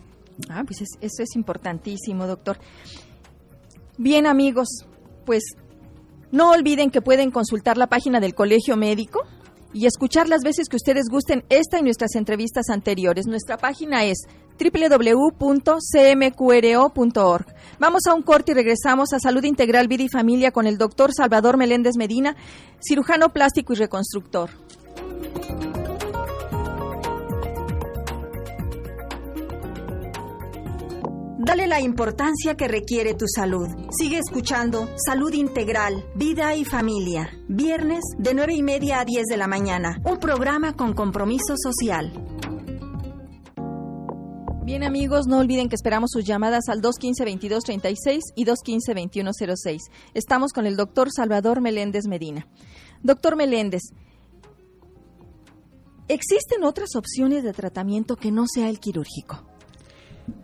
Ah, 0.48 0.62
pues 0.64 0.80
eso 0.80 1.22
es 1.22 1.36
importantísimo, 1.36 2.26
doctor. 2.26 2.58
Bien, 3.98 4.26
amigos, 4.26 4.86
pues 5.26 5.42
no 6.30 6.52
olviden 6.52 6.90
que 6.90 7.02
pueden 7.02 7.30
consultar 7.30 7.76
la 7.76 7.88
página 7.88 8.20
del 8.20 8.34
Colegio 8.34 8.76
Médico 8.76 9.26
y 9.72 9.86
escuchar 9.86 10.28
las 10.28 10.42
veces 10.42 10.68
que 10.68 10.76
ustedes 10.76 11.08
gusten 11.10 11.44
esta 11.48 11.78
y 11.78 11.82
nuestras 11.82 12.14
entrevistas 12.14 12.68
anteriores. 12.70 13.26
Nuestra 13.26 13.56
página 13.56 14.04
es 14.04 14.26
www.cmqro.org. 14.58 15.78
Vamos 17.78 18.06
a 18.06 18.14
un 18.14 18.22
corte 18.22 18.52
y 18.52 18.54
regresamos 18.54 19.12
a 19.12 19.20
Salud 19.20 19.44
Integral 19.44 19.88
Vida 19.88 20.04
y 20.04 20.08
Familia 20.08 20.50
con 20.50 20.66
el 20.66 20.78
doctor 20.78 21.12
Salvador 21.14 21.56
Meléndez 21.56 21.96
Medina, 21.96 22.36
cirujano 22.80 23.28
plástico 23.32 23.72
y 23.72 23.76
reconstructor. 23.76 24.50
Dale 31.40 31.68
la 31.68 31.80
importancia 31.80 32.56
que 32.56 32.66
requiere 32.66 33.14
tu 33.14 33.26
salud. 33.28 33.68
Sigue 33.96 34.18
escuchando 34.18 34.88
Salud 34.96 35.32
Integral, 35.32 36.04
Vida 36.16 36.56
y 36.56 36.64
Familia. 36.64 37.30
Viernes 37.46 38.00
de 38.18 38.34
9 38.34 38.54
y 38.54 38.62
media 38.64 38.98
a 38.98 39.04
10 39.04 39.26
de 39.26 39.36
la 39.36 39.46
mañana. 39.46 40.00
Un 40.04 40.18
programa 40.18 40.72
con 40.72 40.94
compromiso 40.94 41.54
social. 41.56 42.12
Bien 44.64 44.82
amigos, 44.82 45.28
no 45.28 45.38
olviden 45.38 45.68
que 45.68 45.76
esperamos 45.76 46.10
sus 46.10 46.24
llamadas 46.24 46.68
al 46.68 46.82
215-2236 46.82 48.18
y 48.34 48.44
215-2106. 48.44 49.78
Estamos 50.14 50.52
con 50.52 50.66
el 50.66 50.76
doctor 50.76 51.08
Salvador 51.12 51.60
Meléndez 51.60 52.08
Medina. 52.08 52.48
Doctor 53.04 53.36
Meléndez, 53.36 53.82
¿existen 56.08 56.64
otras 56.64 56.96
opciones 56.96 57.44
de 57.44 57.52
tratamiento 57.52 58.16
que 58.16 58.32
no 58.32 58.46
sea 58.48 58.68
el 58.68 58.80
quirúrgico? 58.80 59.46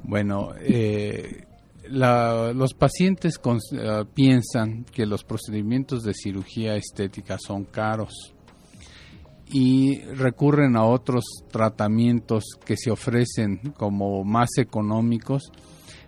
Bueno, 0.03 0.51
eh, 0.61 1.45
los 1.89 2.75
pacientes 2.75 3.41
eh, 3.73 4.05
piensan 4.15 4.85
que 4.85 5.07
los 5.07 5.25
procedimientos 5.25 6.03
de 6.03 6.15
cirugía 6.15 6.77
estética 6.77 7.37
son 7.39 7.65
caros 7.65 8.35
y 9.47 10.01
recurren 10.15 10.77
a 10.77 10.85
otros 10.85 11.25
tratamientos 11.51 12.45
que 12.65 12.77
se 12.77 12.91
ofrecen 12.91 13.59
como 13.77 14.25
más 14.25 14.57
económicos, 14.59 15.53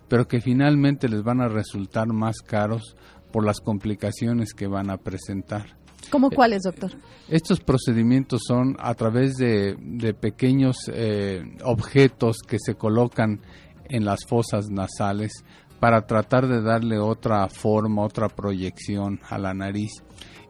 pero 0.09 0.27
que 0.27 0.41
finalmente 0.41 1.09
les 1.09 1.23
van 1.23 1.41
a 1.41 1.49
resultar 1.49 2.09
más 2.09 2.39
caros 2.39 2.97
por 3.33 3.45
las 3.45 3.61
complicaciones 3.61 4.55
que 4.55 4.67
van 4.67 4.91
a 4.91 4.97
presentar. 4.97 5.77
¿Cómo 6.11 6.31
cuáles, 6.31 6.63
doctor? 6.63 6.93
Estos 7.29 7.61
procedimientos 7.61 8.43
son 8.47 8.77
a 8.79 8.95
través 8.95 9.35
de, 9.35 9.77
pequeños 10.21 10.77
eh, 10.93 11.43
objetos 11.65 12.39
que 12.47 12.59
se 12.61 12.77
colocan 12.77 13.41
en 13.89 14.05
las 14.05 14.27
fosas 14.27 14.71
nasales 14.71 15.45
para 15.81 16.07
tratar 16.07 16.49
de 16.49 16.63
darle 16.63 16.99
otra 16.99 17.49
forma, 17.49 18.03
otra 18.03 18.29
proyección 18.29 19.21
a 19.29 19.39
la 19.39 19.55
nariz 19.55 19.93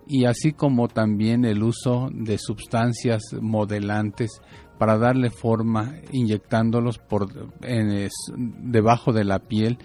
y 0.06 0.24
así 0.24 0.52
como 0.52 0.88
también 0.88 1.44
el 1.44 1.62
uso 1.62 2.08
de 2.12 2.38
sustancias 2.38 3.22
modelantes 3.40 4.40
para 4.78 4.98
darle 4.98 5.30
forma 5.30 5.94
inyectándolos 6.12 6.98
por 6.98 7.28
debajo 7.60 9.12
de 9.12 9.24
la 9.24 9.40
piel 9.40 9.78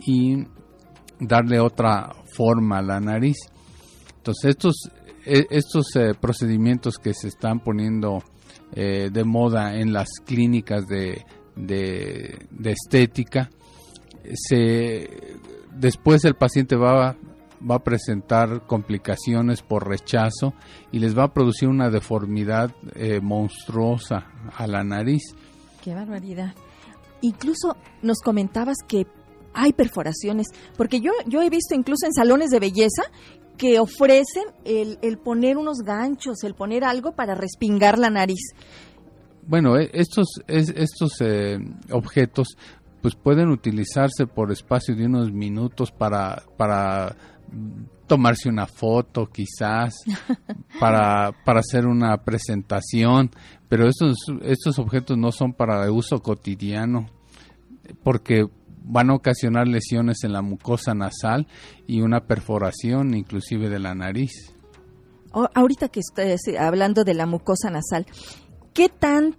y 0.00 0.46
darle 1.20 1.60
otra 1.60 2.12
forma 2.34 2.78
a 2.78 2.82
la 2.82 2.98
nariz. 2.98 3.36
Entonces 4.16 4.50
estos 4.50 4.90
e, 5.24 5.46
estos 5.50 5.94
eh, 5.96 6.14
procedimientos 6.18 6.96
que 6.96 7.12
se 7.12 7.28
están 7.28 7.60
poniendo 7.60 8.22
eh, 8.72 9.10
de 9.12 9.24
moda 9.24 9.76
en 9.76 9.92
las 9.92 10.08
clínicas 10.24 10.86
de, 10.86 11.24
de, 11.66 12.46
de 12.50 12.72
estética 12.72 13.50
se 14.34 15.08
después 15.74 16.24
el 16.24 16.34
paciente 16.34 16.76
va 16.76 17.16
va 17.68 17.76
a 17.76 17.84
presentar 17.84 18.66
complicaciones 18.66 19.62
por 19.62 19.88
rechazo 19.88 20.54
y 20.92 20.98
les 20.98 21.16
va 21.16 21.24
a 21.24 21.32
producir 21.32 21.68
una 21.68 21.90
deformidad 21.90 22.70
eh, 22.94 23.20
monstruosa 23.20 24.26
a 24.56 24.66
la 24.66 24.84
nariz. 24.84 25.34
Qué 25.82 25.94
barbaridad. 25.94 26.54
Incluso 27.20 27.76
nos 28.02 28.20
comentabas 28.20 28.76
que 28.86 29.06
hay 29.54 29.72
perforaciones, 29.72 30.48
porque 30.76 31.00
yo, 31.00 31.12
yo 31.26 31.42
he 31.42 31.50
visto 31.50 31.74
incluso 31.74 32.06
en 32.06 32.12
salones 32.12 32.50
de 32.50 32.60
belleza 32.60 33.02
que 33.56 33.80
ofrecen 33.80 34.44
el, 34.64 34.98
el 35.02 35.18
poner 35.18 35.56
unos 35.56 35.78
ganchos, 35.78 36.44
el 36.44 36.54
poner 36.54 36.84
algo 36.84 37.12
para 37.12 37.34
respingar 37.34 37.98
la 37.98 38.08
nariz. 38.08 38.52
Bueno, 39.48 39.78
e, 39.78 39.90
estos, 39.94 40.26
estos 40.46 41.20
eh, 41.20 41.58
objetos 41.90 42.56
pues 43.00 43.14
pueden 43.14 43.48
utilizarse 43.48 44.26
por 44.26 44.52
espacio 44.52 44.94
de 44.94 45.06
unos 45.06 45.32
minutos 45.32 45.90
para, 45.90 46.42
para 46.58 47.16
tomarse 48.06 48.48
una 48.48 48.66
foto 48.66 49.26
quizás 49.26 49.94
para, 50.80 51.32
para 51.44 51.60
hacer 51.60 51.86
una 51.86 52.24
presentación, 52.24 53.30
pero 53.68 53.88
estos, 53.88 54.18
estos 54.42 54.78
objetos 54.78 55.16
no 55.16 55.32
son 55.32 55.54
para 55.54 55.90
uso 55.90 56.20
cotidiano 56.22 57.06
porque 58.02 58.46
van 58.84 59.08
a 59.10 59.14
ocasionar 59.14 59.66
lesiones 59.66 60.24
en 60.24 60.32
la 60.32 60.42
mucosa 60.42 60.92
nasal 60.94 61.46
y 61.86 62.02
una 62.02 62.26
perforación 62.26 63.14
inclusive 63.14 63.70
de 63.70 63.78
la 63.78 63.94
nariz. 63.94 64.54
ahorita 65.54 65.88
que 65.88 66.00
estoy 66.00 66.56
hablando 66.56 67.04
de 67.04 67.14
la 67.14 67.26
mucosa 67.26 67.70
nasal, 67.70 68.06
¿qué, 68.78 68.88
tan, 68.88 69.34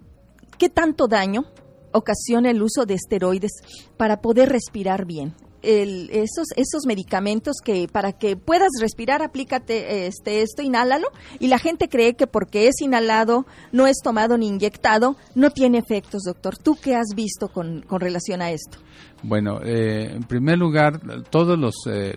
¿qué 0.58 0.68
tanto 0.68 1.08
daño 1.08 1.46
ocasiona 1.92 2.50
el 2.50 2.62
uso 2.62 2.84
de 2.84 2.92
esteroides 2.92 3.52
para 3.96 4.20
poder 4.20 4.50
respirar 4.50 5.06
bien? 5.06 5.34
esos, 5.62 6.46
esos 6.56 6.86
medicamentos 6.86 7.56
que 7.62 7.86
para 7.86 8.12
que 8.12 8.34
puedas 8.34 8.70
respirar, 8.80 9.22
aplícate 9.22 10.06
este, 10.06 10.40
esto, 10.40 10.62
inhálalo. 10.62 11.08
Y 11.38 11.48
la 11.48 11.58
gente 11.58 11.88
cree 11.88 12.14
que 12.14 12.26
porque 12.26 12.66
es 12.68 12.80
inhalado, 12.80 13.46
no 13.70 13.86
es 13.86 13.98
tomado 14.02 14.38
ni 14.38 14.46
inyectado, 14.48 15.16
no 15.34 15.50
tiene 15.50 15.78
efectos, 15.78 16.22
doctor. 16.22 16.56
¿Tú 16.56 16.76
qué 16.82 16.94
has 16.94 17.14
visto 17.14 17.48
con, 17.48 17.82
con 17.82 18.00
relación 18.00 18.40
a 18.40 18.50
esto? 18.50 18.78
Bueno, 19.22 19.60
eh, 19.62 20.12
en 20.14 20.22
primer 20.22 20.56
lugar, 20.56 21.00
todas 21.28 21.58
eh, 21.86 22.16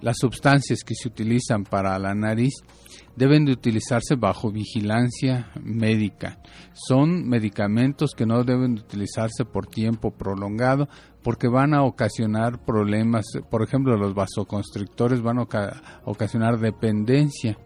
las 0.00 0.16
sustancias 0.18 0.80
que 0.84 0.94
se 0.94 1.08
utilizan 1.08 1.64
para 1.64 1.98
la 1.98 2.14
nariz 2.14 2.54
deben 3.16 3.44
de 3.44 3.52
utilizarse 3.52 4.14
bajo 4.16 4.50
vigilancia 4.50 5.50
médica. 5.62 6.38
Son 6.72 7.28
medicamentos 7.28 8.12
que 8.16 8.26
no 8.26 8.42
deben 8.44 8.76
de 8.76 8.82
utilizarse 8.82 9.44
por 9.44 9.66
tiempo 9.66 10.12
prolongado 10.12 10.88
porque 11.22 11.48
van 11.48 11.74
a 11.74 11.82
ocasionar 11.82 12.64
problemas, 12.64 13.26
por 13.50 13.62
ejemplo, 13.62 13.96
los 13.96 14.14
vasoconstrictores 14.14 15.20
van 15.20 15.38
a 15.38 15.46
ocasionar 16.04 16.58
dependencia. 16.58 17.58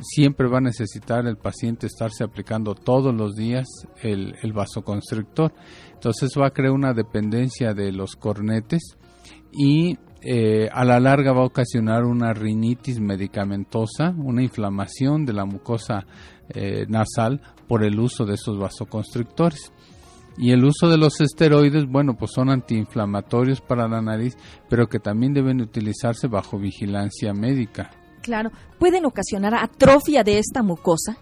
Siempre 0.00 0.48
va 0.48 0.58
a 0.58 0.62
necesitar 0.62 1.26
el 1.26 1.36
paciente 1.36 1.86
estarse 1.86 2.24
aplicando 2.24 2.74
todos 2.74 3.14
los 3.14 3.34
días 3.34 3.66
el, 4.00 4.34
el 4.42 4.52
vasoconstrictor. 4.52 5.52
Entonces 5.92 6.30
va 6.38 6.48
a 6.48 6.52
crear 6.52 6.72
una 6.72 6.92
dependencia 6.92 7.74
de 7.74 7.92
los 7.92 8.14
cornetes 8.14 8.96
y 9.52 9.96
eh, 10.20 10.68
a 10.72 10.84
la 10.84 10.98
larga 10.98 11.32
va 11.32 11.42
a 11.42 11.46
ocasionar 11.46 12.04
una 12.04 12.32
rinitis 12.32 13.00
medicamentosa, 13.00 14.14
una 14.16 14.42
inflamación 14.42 15.24
de 15.24 15.32
la 15.32 15.44
mucosa 15.44 16.06
eh, 16.48 16.86
nasal 16.88 17.40
por 17.68 17.84
el 17.84 17.98
uso 18.00 18.24
de 18.24 18.34
esos 18.34 18.58
vasoconstrictores. 18.58 19.72
Y 20.36 20.52
el 20.52 20.64
uso 20.64 20.88
de 20.88 20.98
los 20.98 21.20
esteroides, 21.20 21.86
bueno, 21.86 22.14
pues 22.16 22.30
son 22.32 22.48
antiinflamatorios 22.48 23.60
para 23.60 23.88
la 23.88 24.00
nariz, 24.00 24.36
pero 24.68 24.88
que 24.88 25.00
también 25.00 25.32
deben 25.32 25.60
utilizarse 25.60 26.28
bajo 26.28 26.58
vigilancia 26.58 27.32
médica. 27.34 27.90
Claro, 28.28 28.50
¿pueden 28.78 29.06
ocasionar 29.06 29.54
atrofia 29.54 30.22
de 30.22 30.38
esta 30.38 30.62
mucosa? 30.62 31.16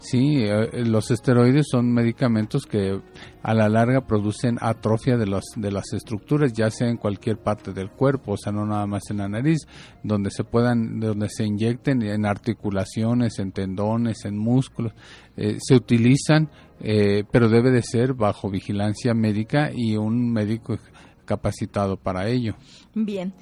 Sí, 0.00 0.42
eh, 0.42 0.84
los 0.84 1.12
esteroides 1.12 1.66
son 1.70 1.92
medicamentos 1.92 2.66
que 2.66 3.00
a 3.44 3.54
la 3.54 3.68
larga 3.68 4.08
producen 4.08 4.58
atrofia 4.60 5.16
de, 5.16 5.26
los, 5.26 5.44
de 5.54 5.70
las 5.70 5.92
estructuras, 5.92 6.52
ya 6.52 6.68
sea 6.72 6.88
en 6.88 6.96
cualquier 6.96 7.36
parte 7.38 7.72
del 7.72 7.90
cuerpo, 7.90 8.32
o 8.32 8.36
sea, 8.36 8.50
no 8.50 8.66
nada 8.66 8.88
más 8.88 9.04
en 9.08 9.18
la 9.18 9.28
nariz, 9.28 9.68
donde 10.02 10.32
se 10.32 10.42
puedan, 10.42 10.98
donde 10.98 11.28
se 11.28 11.44
inyecten 11.44 12.02
en 12.02 12.26
articulaciones, 12.26 13.38
en 13.38 13.52
tendones, 13.52 14.24
en 14.24 14.36
músculos, 14.36 14.94
eh, 15.36 15.58
se 15.60 15.76
utilizan, 15.76 16.50
eh, 16.80 17.22
pero 17.30 17.48
debe 17.48 17.70
de 17.70 17.84
ser 17.84 18.14
bajo 18.14 18.50
vigilancia 18.50 19.14
médica 19.14 19.70
y 19.72 19.96
un 19.96 20.32
médico 20.32 20.76
capacitado 21.24 21.96
para 21.96 22.26
ello. 22.26 22.56
Bien. 22.96 23.32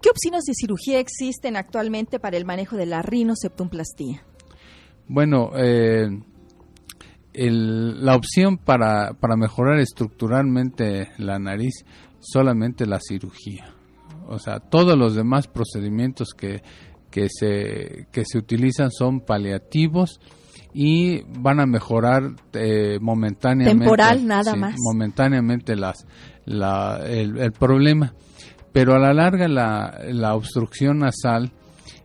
¿Qué 0.00 0.10
opciones 0.10 0.44
de 0.44 0.54
cirugía 0.54 1.00
existen 1.00 1.56
actualmente 1.56 2.20
para 2.20 2.36
el 2.36 2.44
manejo 2.44 2.76
de 2.76 2.86
la 2.86 3.02
rinoseptumplastía? 3.02 4.22
Bueno, 5.08 5.50
eh, 5.56 6.08
la 7.34 8.14
opción 8.14 8.58
para, 8.58 9.14
para 9.14 9.36
mejorar 9.36 9.78
estructuralmente 9.80 11.10
la 11.18 11.38
nariz, 11.38 11.84
solamente 12.20 12.86
la 12.86 13.00
cirugía. 13.00 13.74
O 14.28 14.38
sea, 14.38 14.60
todos 14.60 14.96
los 14.96 15.14
demás 15.14 15.48
procedimientos 15.48 16.28
que, 16.36 16.62
que, 17.10 17.28
se, 17.28 18.06
que 18.12 18.24
se 18.24 18.38
utilizan 18.38 18.90
son 18.90 19.20
paliativos 19.20 20.20
y 20.74 21.22
van 21.40 21.60
a 21.60 21.66
mejorar 21.66 22.34
eh, 22.52 22.98
momentáneamente. 23.00 23.80
Temporal, 23.80 24.26
nada 24.26 24.54
más. 24.54 24.76
Momentáneamente 24.78 25.74
las, 25.74 26.06
la, 26.44 27.00
el 27.06 27.52
problema 27.52 28.14
pero 28.72 28.94
a 28.94 28.98
la 28.98 29.12
larga 29.12 29.48
la, 29.48 29.98
la 30.12 30.34
obstrucción 30.34 30.98
nasal 30.98 31.52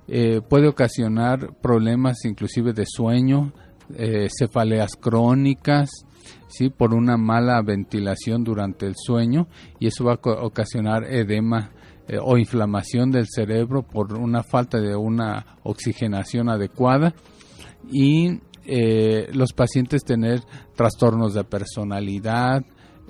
eh, 0.08 0.42
puede 0.48 0.68
ocasionar 0.68 1.56
problemas 1.62 2.26
inclusive 2.26 2.74
de 2.74 2.86
sueño, 2.86 3.54
eh, 3.96 4.28
cefaleas 4.38 4.96
crónicas, 4.98 5.90
¿sí? 6.50 6.70
por 6.70 6.94
una 6.94 7.16
mala 7.16 7.62
ventilación 7.62 8.44
durante 8.44 8.86
el 8.86 8.96
sueño 8.98 9.48
y 9.80 9.88
eso 9.88 10.04
va 10.04 10.14
a 10.14 10.46
ocasionar 10.46 11.06
edema 11.06 11.72
eh, 12.08 12.18
o 12.22 12.38
inflamación 12.38 13.12
del 13.12 13.28
cerebro 13.28 13.84
por 13.84 14.14
una 14.14 14.44
falta 14.44 14.80
de 14.82 14.94
una 14.96 15.58
oxigenación 15.64 16.50
adecuada 16.50 17.14
y 17.92 18.40
los 19.34 19.52
pacientes 19.52 20.06
tener 20.06 20.40
trastornos 20.74 21.34
de 21.34 21.44
personalidad, 21.44 22.64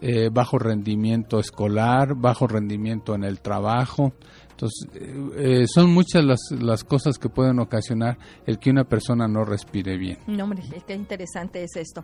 eh, 0.06 0.30
bajo 0.30 0.60
rendimiento 0.60 1.40
escolar, 1.40 2.14
bajo 2.14 2.46
rendimiento 2.46 3.16
en 3.16 3.24
el 3.24 3.40
trabajo. 3.40 4.12
Entonces, 4.52 4.90
eh, 5.38 5.66
son 5.66 5.94
muchas 5.94 6.26
las, 6.26 6.40
las 6.60 6.84
cosas 6.84 7.18
que 7.18 7.30
pueden 7.30 7.58
ocasionar 7.60 8.18
el 8.46 8.60
que 8.60 8.70
una 8.70 8.84
persona 8.84 9.30
no 9.30 9.46
respire 9.46 9.98
bien. 9.98 10.18
No, 10.28 10.44
hombre, 10.44 10.62
qué 10.86 10.94
interesante 10.94 11.64
es 11.64 11.78
esto. 11.78 12.04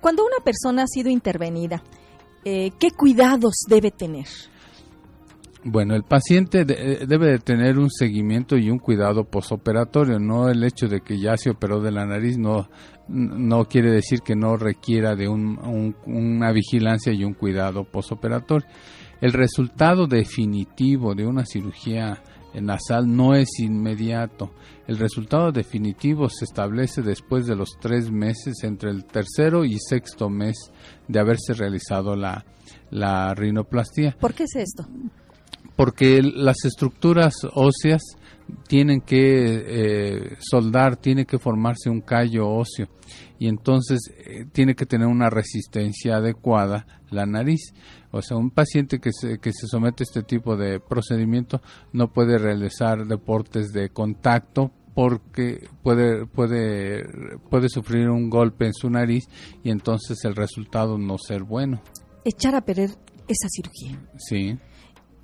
Cuando 0.00 0.24
una 0.24 0.44
persona 0.44 0.82
ha 0.82 0.86
sido 0.88 1.10
intervenida, 1.10 1.80
eh, 2.44 2.72
¿qué 2.76 2.90
cuidados 2.90 3.54
debe 3.68 3.92
tener? 3.92 4.26
Bueno, 5.62 5.94
el 5.94 6.02
paciente 6.02 6.64
debe 6.64 7.26
de 7.26 7.38
tener 7.38 7.78
un 7.78 7.90
seguimiento 7.90 8.56
y 8.56 8.68
un 8.68 8.78
cuidado 8.80 9.22
posoperatorio, 9.22 10.18
no 10.18 10.48
el 10.48 10.64
hecho 10.64 10.88
de 10.88 11.02
que 11.02 11.20
ya 11.20 11.36
se 11.36 11.50
operó 11.50 11.80
de 11.80 11.92
la 11.92 12.04
nariz 12.04 12.36
no 12.36 12.68
no 13.08 13.64
quiere 13.64 13.90
decir 13.90 14.20
que 14.20 14.36
no 14.36 14.56
requiera 14.56 15.14
de 15.16 15.28
una 15.28 16.52
vigilancia 16.52 17.12
y 17.12 17.24
un 17.24 17.34
cuidado 17.34 17.84
posoperatorio. 17.84 18.66
El 19.20 19.32
resultado 19.32 20.06
definitivo 20.06 21.14
de 21.14 21.26
una 21.26 21.44
cirugía 21.44 22.22
nasal 22.60 23.14
no 23.14 23.34
es 23.34 23.48
inmediato. 23.58 24.52
El 24.86 24.98
resultado 24.98 25.52
definitivo 25.52 26.28
se 26.28 26.44
establece 26.44 27.02
después 27.02 27.46
de 27.46 27.56
los 27.56 27.70
tres 27.80 28.10
meses, 28.10 28.62
entre 28.62 28.90
el 28.90 29.04
tercero 29.04 29.64
y 29.64 29.76
sexto 29.78 30.28
mes 30.28 30.56
de 31.08 31.20
haberse 31.20 31.52
realizado 31.54 32.16
la, 32.16 32.44
la 32.90 33.34
rinoplastia. 33.34 34.16
¿Por 34.18 34.34
qué 34.34 34.44
es 34.44 34.56
esto? 34.56 34.86
Porque 35.78 36.20
las 36.22 36.64
estructuras 36.64 37.34
óseas 37.54 38.02
tienen 38.66 39.00
que 39.00 39.14
eh, 39.66 40.36
soldar, 40.40 40.96
tiene 40.96 41.24
que 41.24 41.38
formarse 41.38 41.88
un 41.88 42.00
callo 42.00 42.48
óseo 42.48 42.88
y 43.38 43.46
entonces 43.46 44.00
eh, 44.18 44.46
tiene 44.52 44.74
que 44.74 44.86
tener 44.86 45.06
una 45.06 45.30
resistencia 45.30 46.16
adecuada 46.16 46.86
la 47.10 47.26
nariz. 47.26 47.72
O 48.10 48.22
sea, 48.22 48.36
un 48.36 48.50
paciente 48.50 48.98
que 48.98 49.10
se, 49.12 49.38
que 49.38 49.52
se 49.52 49.66
somete 49.66 50.02
a 50.02 50.06
este 50.08 50.22
tipo 50.22 50.56
de 50.56 50.80
procedimiento 50.80 51.62
no 51.92 52.12
puede 52.12 52.38
realizar 52.38 53.06
deportes 53.06 53.72
de 53.72 53.90
contacto 53.90 54.72
porque 54.94 55.68
puede, 55.84 56.26
puede, 56.26 57.04
puede 57.50 57.68
sufrir 57.68 58.08
un 58.08 58.28
golpe 58.28 58.66
en 58.66 58.74
su 58.74 58.90
nariz 58.90 59.28
y 59.62 59.70
entonces 59.70 60.18
el 60.24 60.34
resultado 60.34 60.98
no 60.98 61.18
ser 61.18 61.44
bueno. 61.44 61.80
Echar 62.24 62.56
a 62.56 62.62
perder 62.62 62.90
esa 63.28 63.46
cirugía. 63.48 64.00
Sí. 64.16 64.58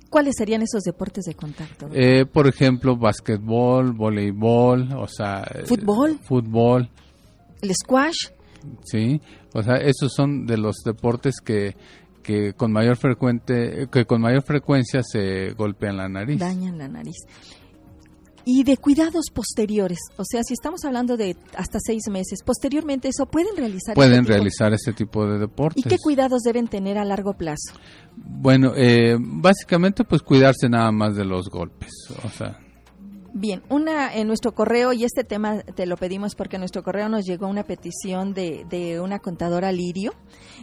¿Cuáles 0.09 0.35
serían 0.37 0.61
esos 0.61 0.83
deportes 0.83 1.25
de 1.25 1.35
contacto? 1.35 1.89
Eh, 1.93 2.25
por 2.25 2.47
ejemplo, 2.47 2.95
básquetbol, 2.95 3.93
voleibol, 3.93 4.93
o 4.93 5.07
sea... 5.07 5.43
¿Fútbol? 5.65 6.19
Fútbol. 6.23 6.89
¿El 7.61 7.73
squash? 7.75 8.29
Sí, 8.85 9.21
o 9.53 9.61
sea, 9.61 9.75
esos 9.75 10.13
son 10.13 10.45
de 10.45 10.57
los 10.57 10.77
deportes 10.83 11.35
que, 11.43 11.75
que 12.23 12.53
con 12.53 12.71
mayor 12.71 12.97
frecuente 12.97 13.87
que 13.91 14.05
con 14.05 14.21
mayor 14.21 14.43
frecuencia 14.43 15.01
se 15.03 15.51
golpean 15.51 15.97
la 15.97 16.09
nariz. 16.09 16.39
Dañan 16.39 16.77
la 16.77 16.87
nariz 16.87 17.15
y 18.45 18.63
de 18.63 18.77
cuidados 18.77 19.25
posteriores. 19.33 19.99
O 20.17 20.23
sea, 20.23 20.43
si 20.43 20.53
estamos 20.53 20.85
hablando 20.85 21.17
de 21.17 21.35
hasta 21.57 21.79
seis 21.81 22.07
meses, 22.09 22.43
posteriormente 22.43 23.07
eso 23.07 23.25
pueden 23.25 23.57
realizar. 23.57 23.95
Pueden 23.95 24.21
este 24.21 24.33
realizar 24.33 24.73
ese 24.73 24.93
tipo 24.93 25.25
de 25.25 25.39
deportes. 25.39 25.83
¿Y 25.83 25.89
qué 25.89 25.97
cuidados 25.97 26.43
deben 26.43 26.67
tener 26.67 26.97
a 26.97 27.05
largo 27.05 27.33
plazo? 27.33 27.73
Bueno, 28.15 28.73
eh, 28.75 29.17
básicamente 29.19 30.03
pues 30.03 30.21
cuidarse 30.21 30.69
nada 30.69 30.91
más 30.91 31.15
de 31.15 31.25
los 31.25 31.49
golpes. 31.49 31.91
O 32.23 32.29
sea. 32.29 32.59
Bien, 33.37 33.63
una 33.67 34.15
en 34.15 34.27
nuestro 34.27 34.53
correo, 34.53 34.93
y 34.93 35.03
este 35.03 35.25
tema 35.25 35.59
te 35.59 35.85
lo 35.85 35.97
pedimos 35.97 36.35
porque 36.35 36.55
en 36.55 36.61
nuestro 36.61 36.83
correo 36.83 37.09
nos 37.09 37.25
llegó 37.25 37.47
una 37.47 37.63
petición 37.63 38.33
de, 38.33 38.65
de 38.69 39.01
una 39.01 39.19
contadora 39.19 39.73
Lirio 39.73 40.13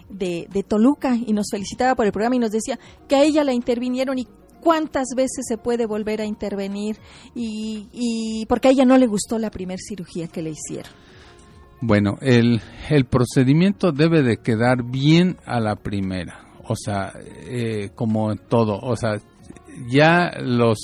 de, 0.09 0.49
de 0.51 0.63
Toluca 0.63 1.15
y 1.17 1.35
nos 1.35 1.49
felicitaba 1.51 1.95
por 1.95 2.07
el 2.07 2.13
programa 2.13 2.37
y 2.37 2.39
nos 2.39 2.51
decía 2.51 2.79
que 3.09 3.17
a 3.17 3.25
ella 3.25 3.45
la 3.45 3.53
intervinieron 3.53 4.19
y 4.19 4.27
cuántas 4.63 5.09
veces 5.17 5.45
se 5.47 5.59
puede 5.59 5.87
volver 5.87 6.21
a 6.21 6.25
intervenir 6.25 6.97
y, 7.35 7.89
y 7.93 8.47
porque 8.47 8.69
a 8.69 8.71
ella 8.71 8.85
no 8.85 8.97
le 8.97 9.07
gustó 9.07 9.39
la 9.39 9.51
primera 9.51 9.79
cirugía 9.79 10.29
que 10.29 10.43
le 10.43 10.51
hicieron. 10.51 10.91
Bueno, 11.81 12.17
el, 12.21 12.61
el 12.91 13.07
procedimiento 13.07 13.91
debe 13.91 14.23
de 14.23 14.37
quedar 14.37 14.85
bien 14.85 15.37
a 15.45 15.59
la 15.59 15.75
primera. 15.75 16.47
o 16.65 16.77
sea, 16.77 17.13
eh, 17.49 17.91
como 17.97 18.37
todo, 18.37 18.79
o 18.79 18.97
sea, 18.97 19.19
ya 19.89 20.31
los 20.41 20.79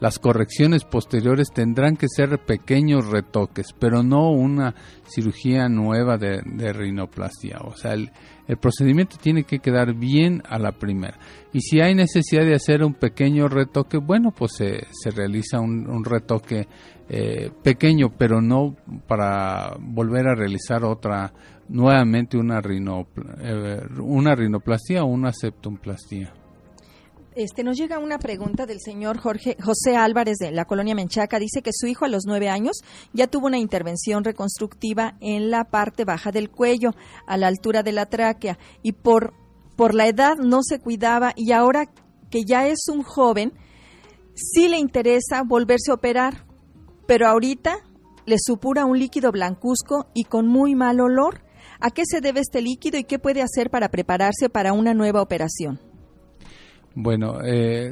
las 0.00 0.18
correcciones 0.18 0.84
posteriores 0.84 1.48
tendrán 1.52 1.94
que 1.96 2.06
ser 2.08 2.38
pequeños 2.38 3.06
retoques, 3.08 3.74
pero 3.78 4.02
no 4.02 4.30
una 4.30 4.74
cirugía 5.06 5.68
nueva 5.68 6.16
de, 6.16 6.40
de 6.42 6.72
rinoplastia. 6.72 7.58
O 7.62 7.76
sea, 7.76 7.92
el, 7.92 8.10
procedimiento 8.56 9.16
tiene 9.20 9.44
que 9.44 9.58
quedar 9.58 9.94
bien 9.94 10.42
a 10.48 10.58
la 10.58 10.72
primera. 10.72 11.18
Y 11.52 11.60
si 11.60 11.80
hay 11.80 11.94
necesidad 11.94 12.44
de 12.44 12.54
hacer 12.54 12.82
un 12.82 12.94
pequeño 12.94 13.48
retoque, 13.48 13.98
bueno, 13.98 14.32
pues 14.32 14.52
se, 14.56 14.86
se 14.90 15.10
realiza 15.10 15.60
un, 15.60 16.04
retoque 16.04 16.66
eh, 17.08 17.50
pequeño, 17.62 18.10
pero 18.16 18.40
no 18.40 18.76
para 19.06 19.76
volver 19.78 20.28
a 20.28 20.34
realizar 20.34 20.84
otra, 20.84 21.32
nuevamente 21.68 22.36
una, 22.36 22.60
rino, 22.60 23.06
eh, 23.40 23.80
una 24.00 24.34
rinoplastia 24.34 25.02
o 25.04 25.06
una 25.06 25.32
septumplastia. 25.32 26.32
Este, 27.36 27.62
nos 27.62 27.76
llega 27.76 28.00
una 28.00 28.18
pregunta 28.18 28.66
del 28.66 28.80
señor 28.80 29.18
Jorge 29.18 29.56
José 29.62 29.94
Álvarez 29.96 30.38
de 30.38 30.50
la 30.50 30.64
colonia 30.64 30.96
Menchaca. 30.96 31.38
Dice 31.38 31.62
que 31.62 31.70
su 31.72 31.86
hijo 31.86 32.04
a 32.04 32.08
los 32.08 32.24
nueve 32.26 32.48
años 32.48 32.80
ya 33.12 33.28
tuvo 33.28 33.46
una 33.46 33.58
intervención 33.58 34.24
reconstructiva 34.24 35.16
en 35.20 35.48
la 35.48 35.64
parte 35.64 36.04
baja 36.04 36.32
del 36.32 36.50
cuello, 36.50 36.90
a 37.28 37.36
la 37.36 37.46
altura 37.46 37.84
de 37.84 37.92
la 37.92 38.06
tráquea, 38.06 38.58
y 38.82 38.92
por, 38.92 39.32
por 39.76 39.94
la 39.94 40.08
edad 40.08 40.38
no 40.38 40.64
se 40.64 40.80
cuidaba 40.80 41.32
y 41.36 41.52
ahora 41.52 41.86
que 42.30 42.42
ya 42.44 42.66
es 42.66 42.88
un 42.88 43.04
joven, 43.04 43.52
sí 44.34 44.68
le 44.68 44.78
interesa 44.78 45.44
volverse 45.46 45.92
a 45.92 45.94
operar, 45.94 46.46
pero 47.06 47.28
ahorita 47.28 47.76
le 48.26 48.36
supura 48.40 48.86
un 48.86 48.98
líquido 48.98 49.30
blancuzco 49.30 50.08
y 50.14 50.24
con 50.24 50.48
muy 50.48 50.74
mal 50.74 51.00
olor. 51.00 51.44
¿A 51.78 51.90
qué 51.90 52.02
se 52.04 52.20
debe 52.20 52.40
este 52.40 52.60
líquido 52.60 52.98
y 52.98 53.04
qué 53.04 53.20
puede 53.20 53.40
hacer 53.40 53.70
para 53.70 53.88
prepararse 53.88 54.48
para 54.48 54.72
una 54.72 54.94
nueva 54.94 55.22
operación? 55.22 55.89
Bueno, 56.94 57.38
eh, 57.44 57.90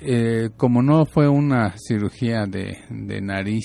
eh, 0.00 0.50
como 0.56 0.82
no 0.82 1.06
fue 1.06 1.28
una 1.28 1.74
cirugía 1.78 2.44
de, 2.46 2.76
nariz 3.20 3.64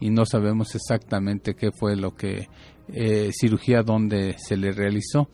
y 0.00 0.10
no 0.10 0.26
sabemos 0.26 0.74
exactamente 0.74 1.54
qué 1.54 1.70
fue 1.70 1.96
lo 1.96 2.14
que 2.14 2.48
eh, 2.88 3.30
cirugía 3.32 3.82
donde 3.82 4.36
se 4.38 4.56
le 4.56 4.72
realizó, 4.72 5.28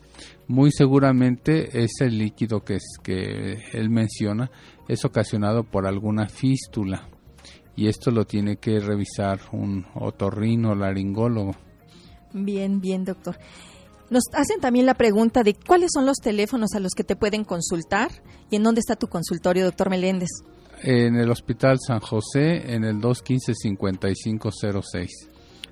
muy 0.47 0.71
seguramente 0.71 1.83
ese 1.83 2.09
líquido 2.09 2.63
que, 2.63 2.75
es, 2.75 2.97
que 3.01 3.57
él 3.73 3.89
menciona 3.89 4.51
es 4.87 5.03
ocasionado 5.03 5.63
por 5.63 5.87
alguna 5.87 6.27
fístula 6.27 7.09
y 7.75 7.87
esto 7.87 8.11
lo 8.11 8.25
tiene 8.25 8.57
que 8.57 8.79
revisar 8.79 9.39
un 9.51 9.85
otorrino 9.95 10.75
laringólogo. 10.75 11.55
Bien, 12.33 12.79
bien, 12.79 13.03
doctor. 13.03 13.37
Nos 14.09 14.23
hacen 14.33 14.59
también 14.59 14.85
la 14.85 14.93
pregunta 14.93 15.41
de 15.43 15.55
cuáles 15.55 15.91
son 15.93 16.05
los 16.05 16.17
teléfonos 16.17 16.73
a 16.75 16.79
los 16.79 16.93
que 16.93 17.03
te 17.03 17.15
pueden 17.15 17.43
consultar 17.43 18.11
y 18.49 18.57
en 18.57 18.63
dónde 18.63 18.79
está 18.79 18.95
tu 18.95 19.07
consultorio, 19.07 19.65
doctor 19.65 19.89
Meléndez. 19.89 20.29
En 20.83 21.15
el 21.15 21.31
Hospital 21.31 21.79
San 21.79 21.99
José, 21.99 22.73
en 22.73 22.83
el 22.83 22.97
215-5506. 22.97 25.07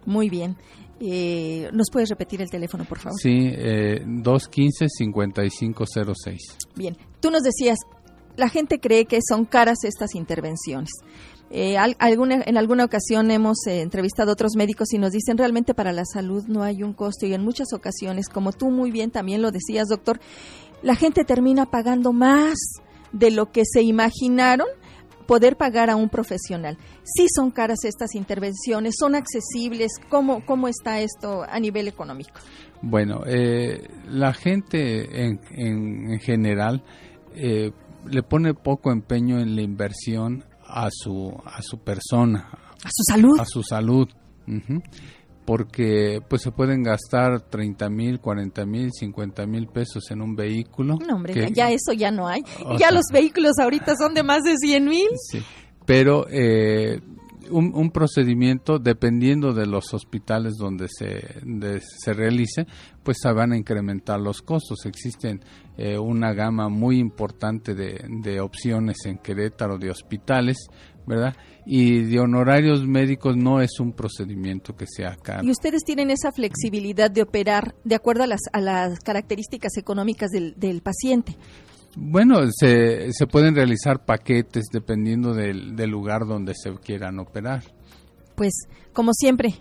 Muy 0.05 0.29
bien. 0.29 0.55
Eh, 0.99 1.69
¿Nos 1.73 1.89
puedes 1.91 2.09
repetir 2.09 2.41
el 2.41 2.49
teléfono, 2.49 2.85
por 2.85 2.97
favor? 2.99 3.19
Sí, 3.19 3.51
eh, 3.51 4.01
215-5506. 4.05 6.37
Bien, 6.75 6.97
tú 7.19 7.29
nos 7.29 7.43
decías, 7.43 7.77
la 8.37 8.49
gente 8.49 8.79
cree 8.79 9.05
que 9.05 9.19
son 9.27 9.45
caras 9.45 9.83
estas 9.83 10.15
intervenciones. 10.15 10.89
Eh, 11.55 11.75
en 11.77 12.57
alguna 12.57 12.83
ocasión 12.83 13.29
hemos 13.29 13.67
eh, 13.67 13.81
entrevistado 13.81 14.31
a 14.31 14.33
otros 14.33 14.53
médicos 14.55 14.91
y 14.91 14.97
nos 14.97 15.11
dicen 15.11 15.37
realmente 15.37 15.75
para 15.75 15.91
la 15.91 16.03
salud 16.03 16.43
no 16.47 16.63
hay 16.63 16.81
un 16.81 16.93
costo 16.93 17.27
y 17.27 17.33
en 17.35 17.43
muchas 17.43 17.73
ocasiones, 17.73 18.27
como 18.27 18.53
tú 18.53 18.71
muy 18.71 18.89
bien 18.89 19.11
también 19.11 19.43
lo 19.43 19.51
decías, 19.51 19.87
doctor, 19.87 20.19
la 20.81 20.95
gente 20.95 21.23
termina 21.23 21.67
pagando 21.67 22.11
más 22.11 22.55
de 23.11 23.29
lo 23.29 23.51
que 23.51 23.65
se 23.71 23.83
imaginaron 23.83 24.65
poder 25.27 25.55
pagar 25.55 25.91
a 25.91 25.95
un 25.95 26.09
profesional. 26.09 26.79
Sí 27.03 27.27
son 27.29 27.51
caras 27.51 27.85
estas 27.85 28.15
intervenciones, 28.15 28.95
son 28.97 29.13
accesibles. 29.13 29.91
¿Cómo, 30.09 30.43
cómo 30.47 30.67
está 30.67 31.01
esto 31.01 31.43
a 31.47 31.59
nivel 31.59 31.87
económico? 31.87 32.31
Bueno, 32.81 33.21
eh, 33.27 33.89
la 34.09 34.33
gente 34.33 35.23
en, 35.23 35.39
en, 35.51 36.19
general 36.19 36.83
le 37.35 38.23
pone 38.23 38.55
poco 38.55 38.91
empeño 38.91 39.39
en 39.39 39.55
la 39.55 39.61
inversión 39.61 40.43
a 40.73 40.89
su, 40.91 41.31
a 41.45 41.61
su 41.61 41.79
persona. 41.79 42.49
A 42.83 42.89
su 42.89 43.03
salud. 43.07 43.39
A 43.39 43.45
su 43.45 43.63
salud. 43.63 44.09
Porque 45.45 46.19
pues 46.27 46.41
se 46.41 46.51
pueden 46.51 46.83
gastar 46.83 47.41
30 47.41 47.89
mil, 47.89 48.19
40 48.19 48.65
mil, 48.65 48.89
50 48.91 49.45
mil 49.45 49.67
pesos 49.67 50.09
en 50.09 50.21
un 50.21 50.35
vehículo. 50.35 50.97
No, 51.05 51.15
hombre, 51.15 51.51
ya 51.53 51.69
eso 51.69 51.93
ya 51.93 52.11
no 52.11 52.27
hay. 52.27 52.43
Ya 52.79 52.91
los 52.91 53.05
vehículos 53.11 53.59
ahorita 53.59 53.95
son 53.95 54.13
de 54.13 54.23
más 54.23 54.43
de 54.43 54.57
100 54.57 54.85
mil. 54.85 55.07
Sí, 55.29 55.43
pero 55.85 56.25
eh, 56.29 57.01
un, 57.49 57.91
procedimiento, 57.91 58.79
dependiendo 58.79 59.53
de 59.53 59.65
los 59.65 59.93
hospitales 59.93 60.55
donde 60.57 60.87
se, 60.89 61.41
se 61.79 62.13
realice, 62.13 62.65
pues 63.03 63.17
se 63.21 63.31
van 63.31 63.51
a 63.51 63.57
incrementar 63.57 64.19
los 64.19 64.41
costos. 64.41 64.85
Existen 64.85 65.41
eh, 65.77 65.97
una 65.97 66.33
gama 66.33 66.69
muy 66.69 66.99
importante 66.99 67.73
de, 67.73 68.03
de 68.21 68.39
opciones 68.39 68.97
en 69.05 69.17
Querétaro 69.17 69.77
de 69.77 69.89
hospitales, 69.89 70.57
¿verdad? 71.05 71.35
Y 71.65 72.03
de 72.03 72.19
honorarios 72.19 72.85
médicos 72.85 73.37
no 73.37 73.61
es 73.61 73.79
un 73.79 73.93
procedimiento 73.93 74.75
que 74.75 74.85
sea 74.87 75.15
caro. 75.15 75.43
¿Y 75.43 75.51
ustedes 75.51 75.83
tienen 75.83 76.09
esa 76.09 76.31
flexibilidad 76.31 77.09
de 77.09 77.21
operar 77.21 77.75
de 77.83 77.95
acuerdo 77.95 78.23
a 78.23 78.27
las, 78.27 78.41
a 78.51 78.59
las 78.59 78.99
características 78.99 79.77
económicas 79.77 80.29
del, 80.29 80.53
del 80.57 80.81
paciente? 80.81 81.37
Bueno, 81.95 82.39
se, 82.51 83.13
se 83.13 83.27
pueden 83.27 83.55
realizar 83.55 84.03
paquetes 84.05 84.65
dependiendo 84.71 85.33
del, 85.33 85.75
lugar 85.89 86.25
donde 86.25 86.53
se 86.55 86.73
quieran 86.75 87.19
operar. 87.19 87.63
Pues, 88.35 88.67
como 88.93 89.13
siempre, 89.13 89.53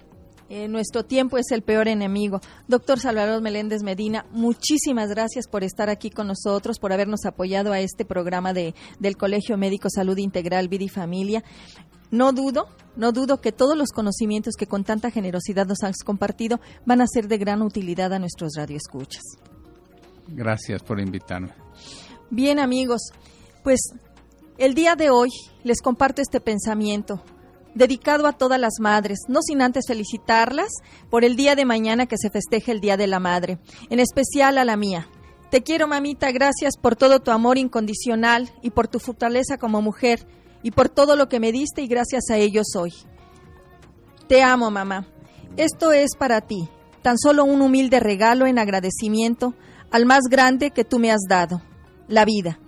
eh, 0.49 0.66
nuestro 0.66 1.05
tiempo 1.05 1.37
es 1.37 1.51
el 1.51 1.62
peor 1.62 1.88
enemigo. 1.88 2.40
Doctor 2.68 2.99
Salvador 2.99 3.42
Meléndez 3.42 3.83
Medina, 3.83 4.25
muchísimas 4.31 5.11
gracias 5.11 5.47
por 5.47 5.62
estar 5.62 5.90
aquí 5.90 6.09
con 6.09 6.27
nosotros, 6.27 6.79
por 6.79 6.92
habernos 6.92 7.27
apoyado 7.27 7.73
a 7.73 7.81
este 7.81 8.07
programa 8.07 8.55
de, 8.55 8.75
del 8.99 9.18
Colegio 9.18 9.59
Médico 9.59 9.88
Salud 9.90 10.16
Integral 10.16 10.68
Vida 10.68 10.85
y 10.85 10.88
Familia. 10.88 11.45
No 12.11 12.33
dudo, 12.33 12.68
no 12.97 13.12
dudo 13.12 13.40
que 13.40 13.53
todos 13.53 13.77
los 13.77 13.90
conocimientos 13.90 14.55
que 14.57 14.66
con 14.66 14.85
tanta 14.85 15.11
generosidad 15.11 15.66
nos 15.66 15.83
has 15.83 16.03
compartido 16.05 16.61
van 16.87 17.03
a 17.03 17.07
ser 17.07 17.29
de 17.29 17.38
gran 17.38 17.62
utilidad 17.62 18.12
a 18.12 18.18
nuestros 18.18 18.53
radioescuchas. 18.57 19.23
Gracias 20.29 20.83
por 20.83 21.01
invitarme. 21.01 21.53
Bien 22.35 22.59
amigos, 22.59 23.12
pues 23.62 23.79
el 24.57 24.73
día 24.73 24.97
de 24.97 25.11
hoy 25.11 25.29
les 25.64 25.83
comparto 25.83 26.23
este 26.23 26.40
pensamiento 26.40 27.23
dedicado 27.75 28.27
a 28.27 28.33
todas 28.33 28.59
las 28.59 28.81
madres, 28.81 29.18
no 29.29 29.42
sin 29.42 29.61
antes 29.61 29.85
felicitarlas 29.87 30.71
por 31.11 31.27
el 31.27 31.37
día 31.37 31.57
de 31.57 31.66
mañana 31.66 32.07
que 32.07 32.16
se 32.16 32.31
festeje 32.31 32.73
el 32.73 32.81
Día 32.81 32.97
de 32.97 33.07
la 33.07 33.18
Madre, 33.18 33.59
en 33.90 34.01
especial 34.01 34.57
a 34.57 34.64
la 34.64 34.79
mía. 34.79 35.11
Te 35.51 35.62
quiero, 35.62 35.87
mamita, 35.88 36.33
gracias 36.33 36.79
por 36.79 36.97
todo 36.97 37.21
tu 37.21 37.33
amor 37.33 37.59
incondicional 37.59 38.51
y 38.62 38.71
por 38.71 38.88
tu 38.88 38.99
fortaleza 38.99 39.59
como 39.59 39.83
mujer 39.83 40.27
y 40.62 40.71
por 40.71 40.88
todo 40.88 41.16
lo 41.16 41.29
que 41.29 41.38
me 41.38 41.53
diste 41.53 41.83
y 41.83 41.87
gracias 41.87 42.31
a 42.31 42.38
ello 42.38 42.62
soy. 42.64 42.95
Te 44.27 44.42
amo, 44.42 44.71
mamá. 44.71 45.07
Esto 45.59 45.92
es 45.92 46.16
para 46.16 46.40
ti, 46.40 46.66
tan 47.03 47.18
solo 47.18 47.45
un 47.45 47.61
humilde 47.61 48.01
regalo 48.01 48.47
en 48.47 48.59
agradecimiento 48.59 49.53
al 49.90 50.07
más 50.07 50.23
grande 50.31 50.71
que 50.71 50.85
tú 50.85 50.99
me 50.99 51.11
has 51.11 51.21
dado 51.29 51.61
la 52.12 52.27
vida. 52.27 52.61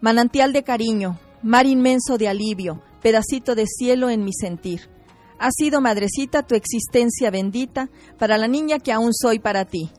Manantial 0.00 0.52
de 0.52 0.64
cariño, 0.64 1.18
mar 1.42 1.66
inmenso 1.66 2.18
de 2.18 2.28
alivio, 2.28 2.82
pedacito 3.00 3.54
de 3.54 3.66
cielo 3.66 4.10
en 4.10 4.24
mi 4.24 4.32
sentir. 4.32 4.90
Ha 5.38 5.50
sido, 5.52 5.80
madrecita, 5.80 6.42
tu 6.42 6.56
existencia 6.56 7.30
bendita 7.30 7.88
para 8.18 8.36
la 8.36 8.48
niña 8.48 8.80
que 8.80 8.92
aún 8.92 9.14
soy 9.14 9.38
para 9.38 9.64
ti. 9.64 9.90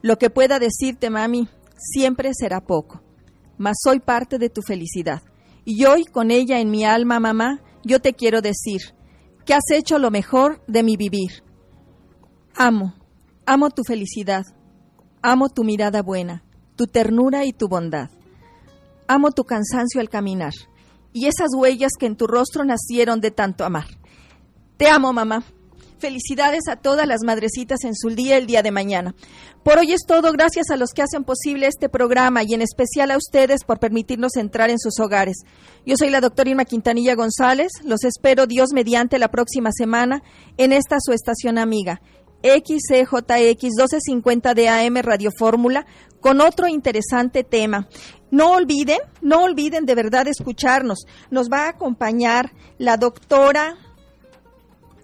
Lo 0.00 0.16
que 0.16 0.30
pueda 0.30 0.58
decirte, 0.60 1.10
mami, 1.10 1.48
siempre 1.76 2.30
será 2.34 2.60
poco, 2.60 3.02
mas 3.58 3.76
soy 3.82 3.98
parte 3.98 4.38
de 4.38 4.48
tu 4.48 4.62
felicidad. 4.62 5.22
Y 5.64 5.84
hoy, 5.84 6.04
con 6.04 6.30
ella 6.30 6.60
en 6.60 6.70
mi 6.70 6.84
alma, 6.84 7.18
mamá, 7.18 7.60
yo 7.82 8.00
te 8.00 8.12
quiero 8.12 8.40
decir 8.40 8.80
que 9.44 9.54
has 9.54 9.70
hecho 9.72 9.98
lo 9.98 10.12
mejor 10.12 10.62
de 10.68 10.84
mi 10.84 10.96
vivir. 10.96 11.42
Amo, 12.54 12.94
amo 13.44 13.70
tu 13.70 13.82
felicidad, 13.82 14.44
amo 15.20 15.48
tu 15.48 15.64
mirada 15.64 16.00
buena, 16.02 16.44
tu 16.76 16.86
ternura 16.86 17.44
y 17.44 17.52
tu 17.52 17.68
bondad. 17.68 18.10
Amo 19.08 19.30
tu 19.30 19.44
cansancio 19.44 20.00
al 20.00 20.08
caminar 20.08 20.52
y 21.12 21.26
esas 21.26 21.48
huellas 21.54 21.92
que 21.98 22.06
en 22.06 22.16
tu 22.16 22.26
rostro 22.26 22.64
nacieron 22.64 23.20
de 23.20 23.30
tanto 23.30 23.64
amar. 23.64 23.86
Te 24.76 24.88
amo, 24.88 25.12
mamá. 25.12 25.44
Felicidades 25.98 26.68
a 26.68 26.76
todas 26.76 27.06
las 27.06 27.22
madrecitas 27.24 27.84
en 27.84 27.94
su 27.94 28.10
día 28.10 28.36
el 28.36 28.46
día 28.46 28.62
de 28.62 28.70
mañana. 28.70 29.14
Por 29.62 29.78
hoy 29.78 29.92
es 29.92 30.02
todo, 30.06 30.30
gracias 30.32 30.68
a 30.70 30.76
los 30.76 30.90
que 30.90 31.00
hacen 31.00 31.24
posible 31.24 31.68
este 31.68 31.88
programa 31.88 32.42
y 32.42 32.52
en 32.52 32.60
especial 32.60 33.10
a 33.10 33.16
ustedes 33.16 33.64
por 33.64 33.78
permitirnos 33.78 34.36
entrar 34.36 34.68
en 34.68 34.78
sus 34.78 35.00
hogares. 35.00 35.38
Yo 35.86 35.96
soy 35.96 36.10
la 36.10 36.20
doctora 36.20 36.50
Irma 36.50 36.66
Quintanilla 36.66 37.14
González, 37.14 37.72
los 37.82 38.04
espero 38.04 38.46
Dios 38.46 38.74
mediante 38.74 39.18
la 39.18 39.28
próxima 39.28 39.70
semana 39.72 40.22
en 40.58 40.72
esta 40.72 40.98
su 41.00 41.12
estación 41.12 41.56
amiga 41.56 42.02
XCJX 42.42 43.62
1250 43.62 44.54
de 44.54 44.68
AM 44.68 44.96
Radio 44.96 45.30
Fórmula 45.36 45.86
con 46.20 46.40
otro 46.40 46.68
interesante 46.68 47.44
tema. 47.44 47.88
No 48.30 48.52
olviden, 48.52 48.98
no 49.22 49.42
olviden 49.42 49.86
de 49.86 49.94
verdad 49.94 50.26
escucharnos. 50.28 51.06
Nos 51.30 51.48
va 51.48 51.66
a 51.66 51.68
acompañar 51.70 52.52
la 52.78 52.96
doctora 52.96 53.76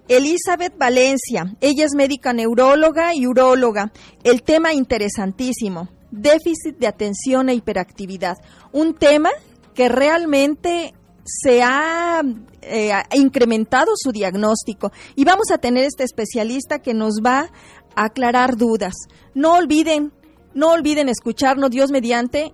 Elizabeth 0.08 0.76
Valencia. 0.76 1.54
Ella 1.60 1.84
es 1.84 1.94
médica 1.94 2.32
neuróloga 2.32 3.14
y 3.14 3.26
uróloga. 3.26 3.92
El 4.24 4.42
tema 4.42 4.74
interesantísimo, 4.74 5.88
déficit 6.10 6.76
de 6.78 6.88
atención 6.88 7.48
e 7.48 7.54
hiperactividad. 7.54 8.36
Un 8.72 8.94
tema 8.94 9.30
que 9.74 9.88
realmente 9.88 10.94
se 11.24 11.62
ha 11.62 12.22
eh, 12.62 12.92
incrementado 13.14 13.92
su 13.96 14.12
diagnóstico 14.12 14.92
y 15.14 15.24
vamos 15.24 15.50
a 15.52 15.58
tener 15.58 15.84
este 15.84 16.04
especialista 16.04 16.80
que 16.80 16.94
nos 16.94 17.20
va 17.24 17.50
a 17.94 18.04
aclarar 18.04 18.56
dudas. 18.56 18.94
No 19.34 19.54
olviden, 19.54 20.12
no 20.54 20.70
olviden 20.70 21.08
escucharnos 21.08 21.70
Dios 21.70 21.90
mediante 21.90 22.52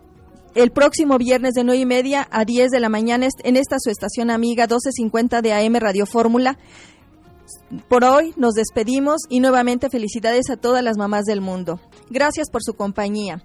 el 0.54 0.70
próximo 0.70 1.18
viernes 1.18 1.54
de 1.54 1.64
9 1.64 1.81
y 1.81 1.87
media 1.87 2.26
a 2.31 2.44
10 2.44 2.70
de 2.70 2.81
la 2.81 2.88
mañana 2.88 3.28
en 3.44 3.57
esta 3.57 3.76
su 3.78 3.90
estación 3.90 4.31
amiga 4.31 4.64
1250 4.64 5.42
de 5.42 5.52
AM 5.52 5.76
Radio 5.76 6.07
Fórmula. 6.07 6.59
Por 7.88 8.04
hoy 8.04 8.35
nos 8.37 8.54
despedimos 8.54 9.22
y 9.28 9.40
nuevamente 9.40 9.88
felicidades 9.90 10.50
a 10.50 10.57
todas 10.57 10.83
las 10.83 10.96
mamás 10.96 11.24
del 11.24 11.40
mundo. 11.40 11.81
Gracias 12.11 12.50
por 12.50 12.62
su 12.62 12.74
compañía. 12.74 13.42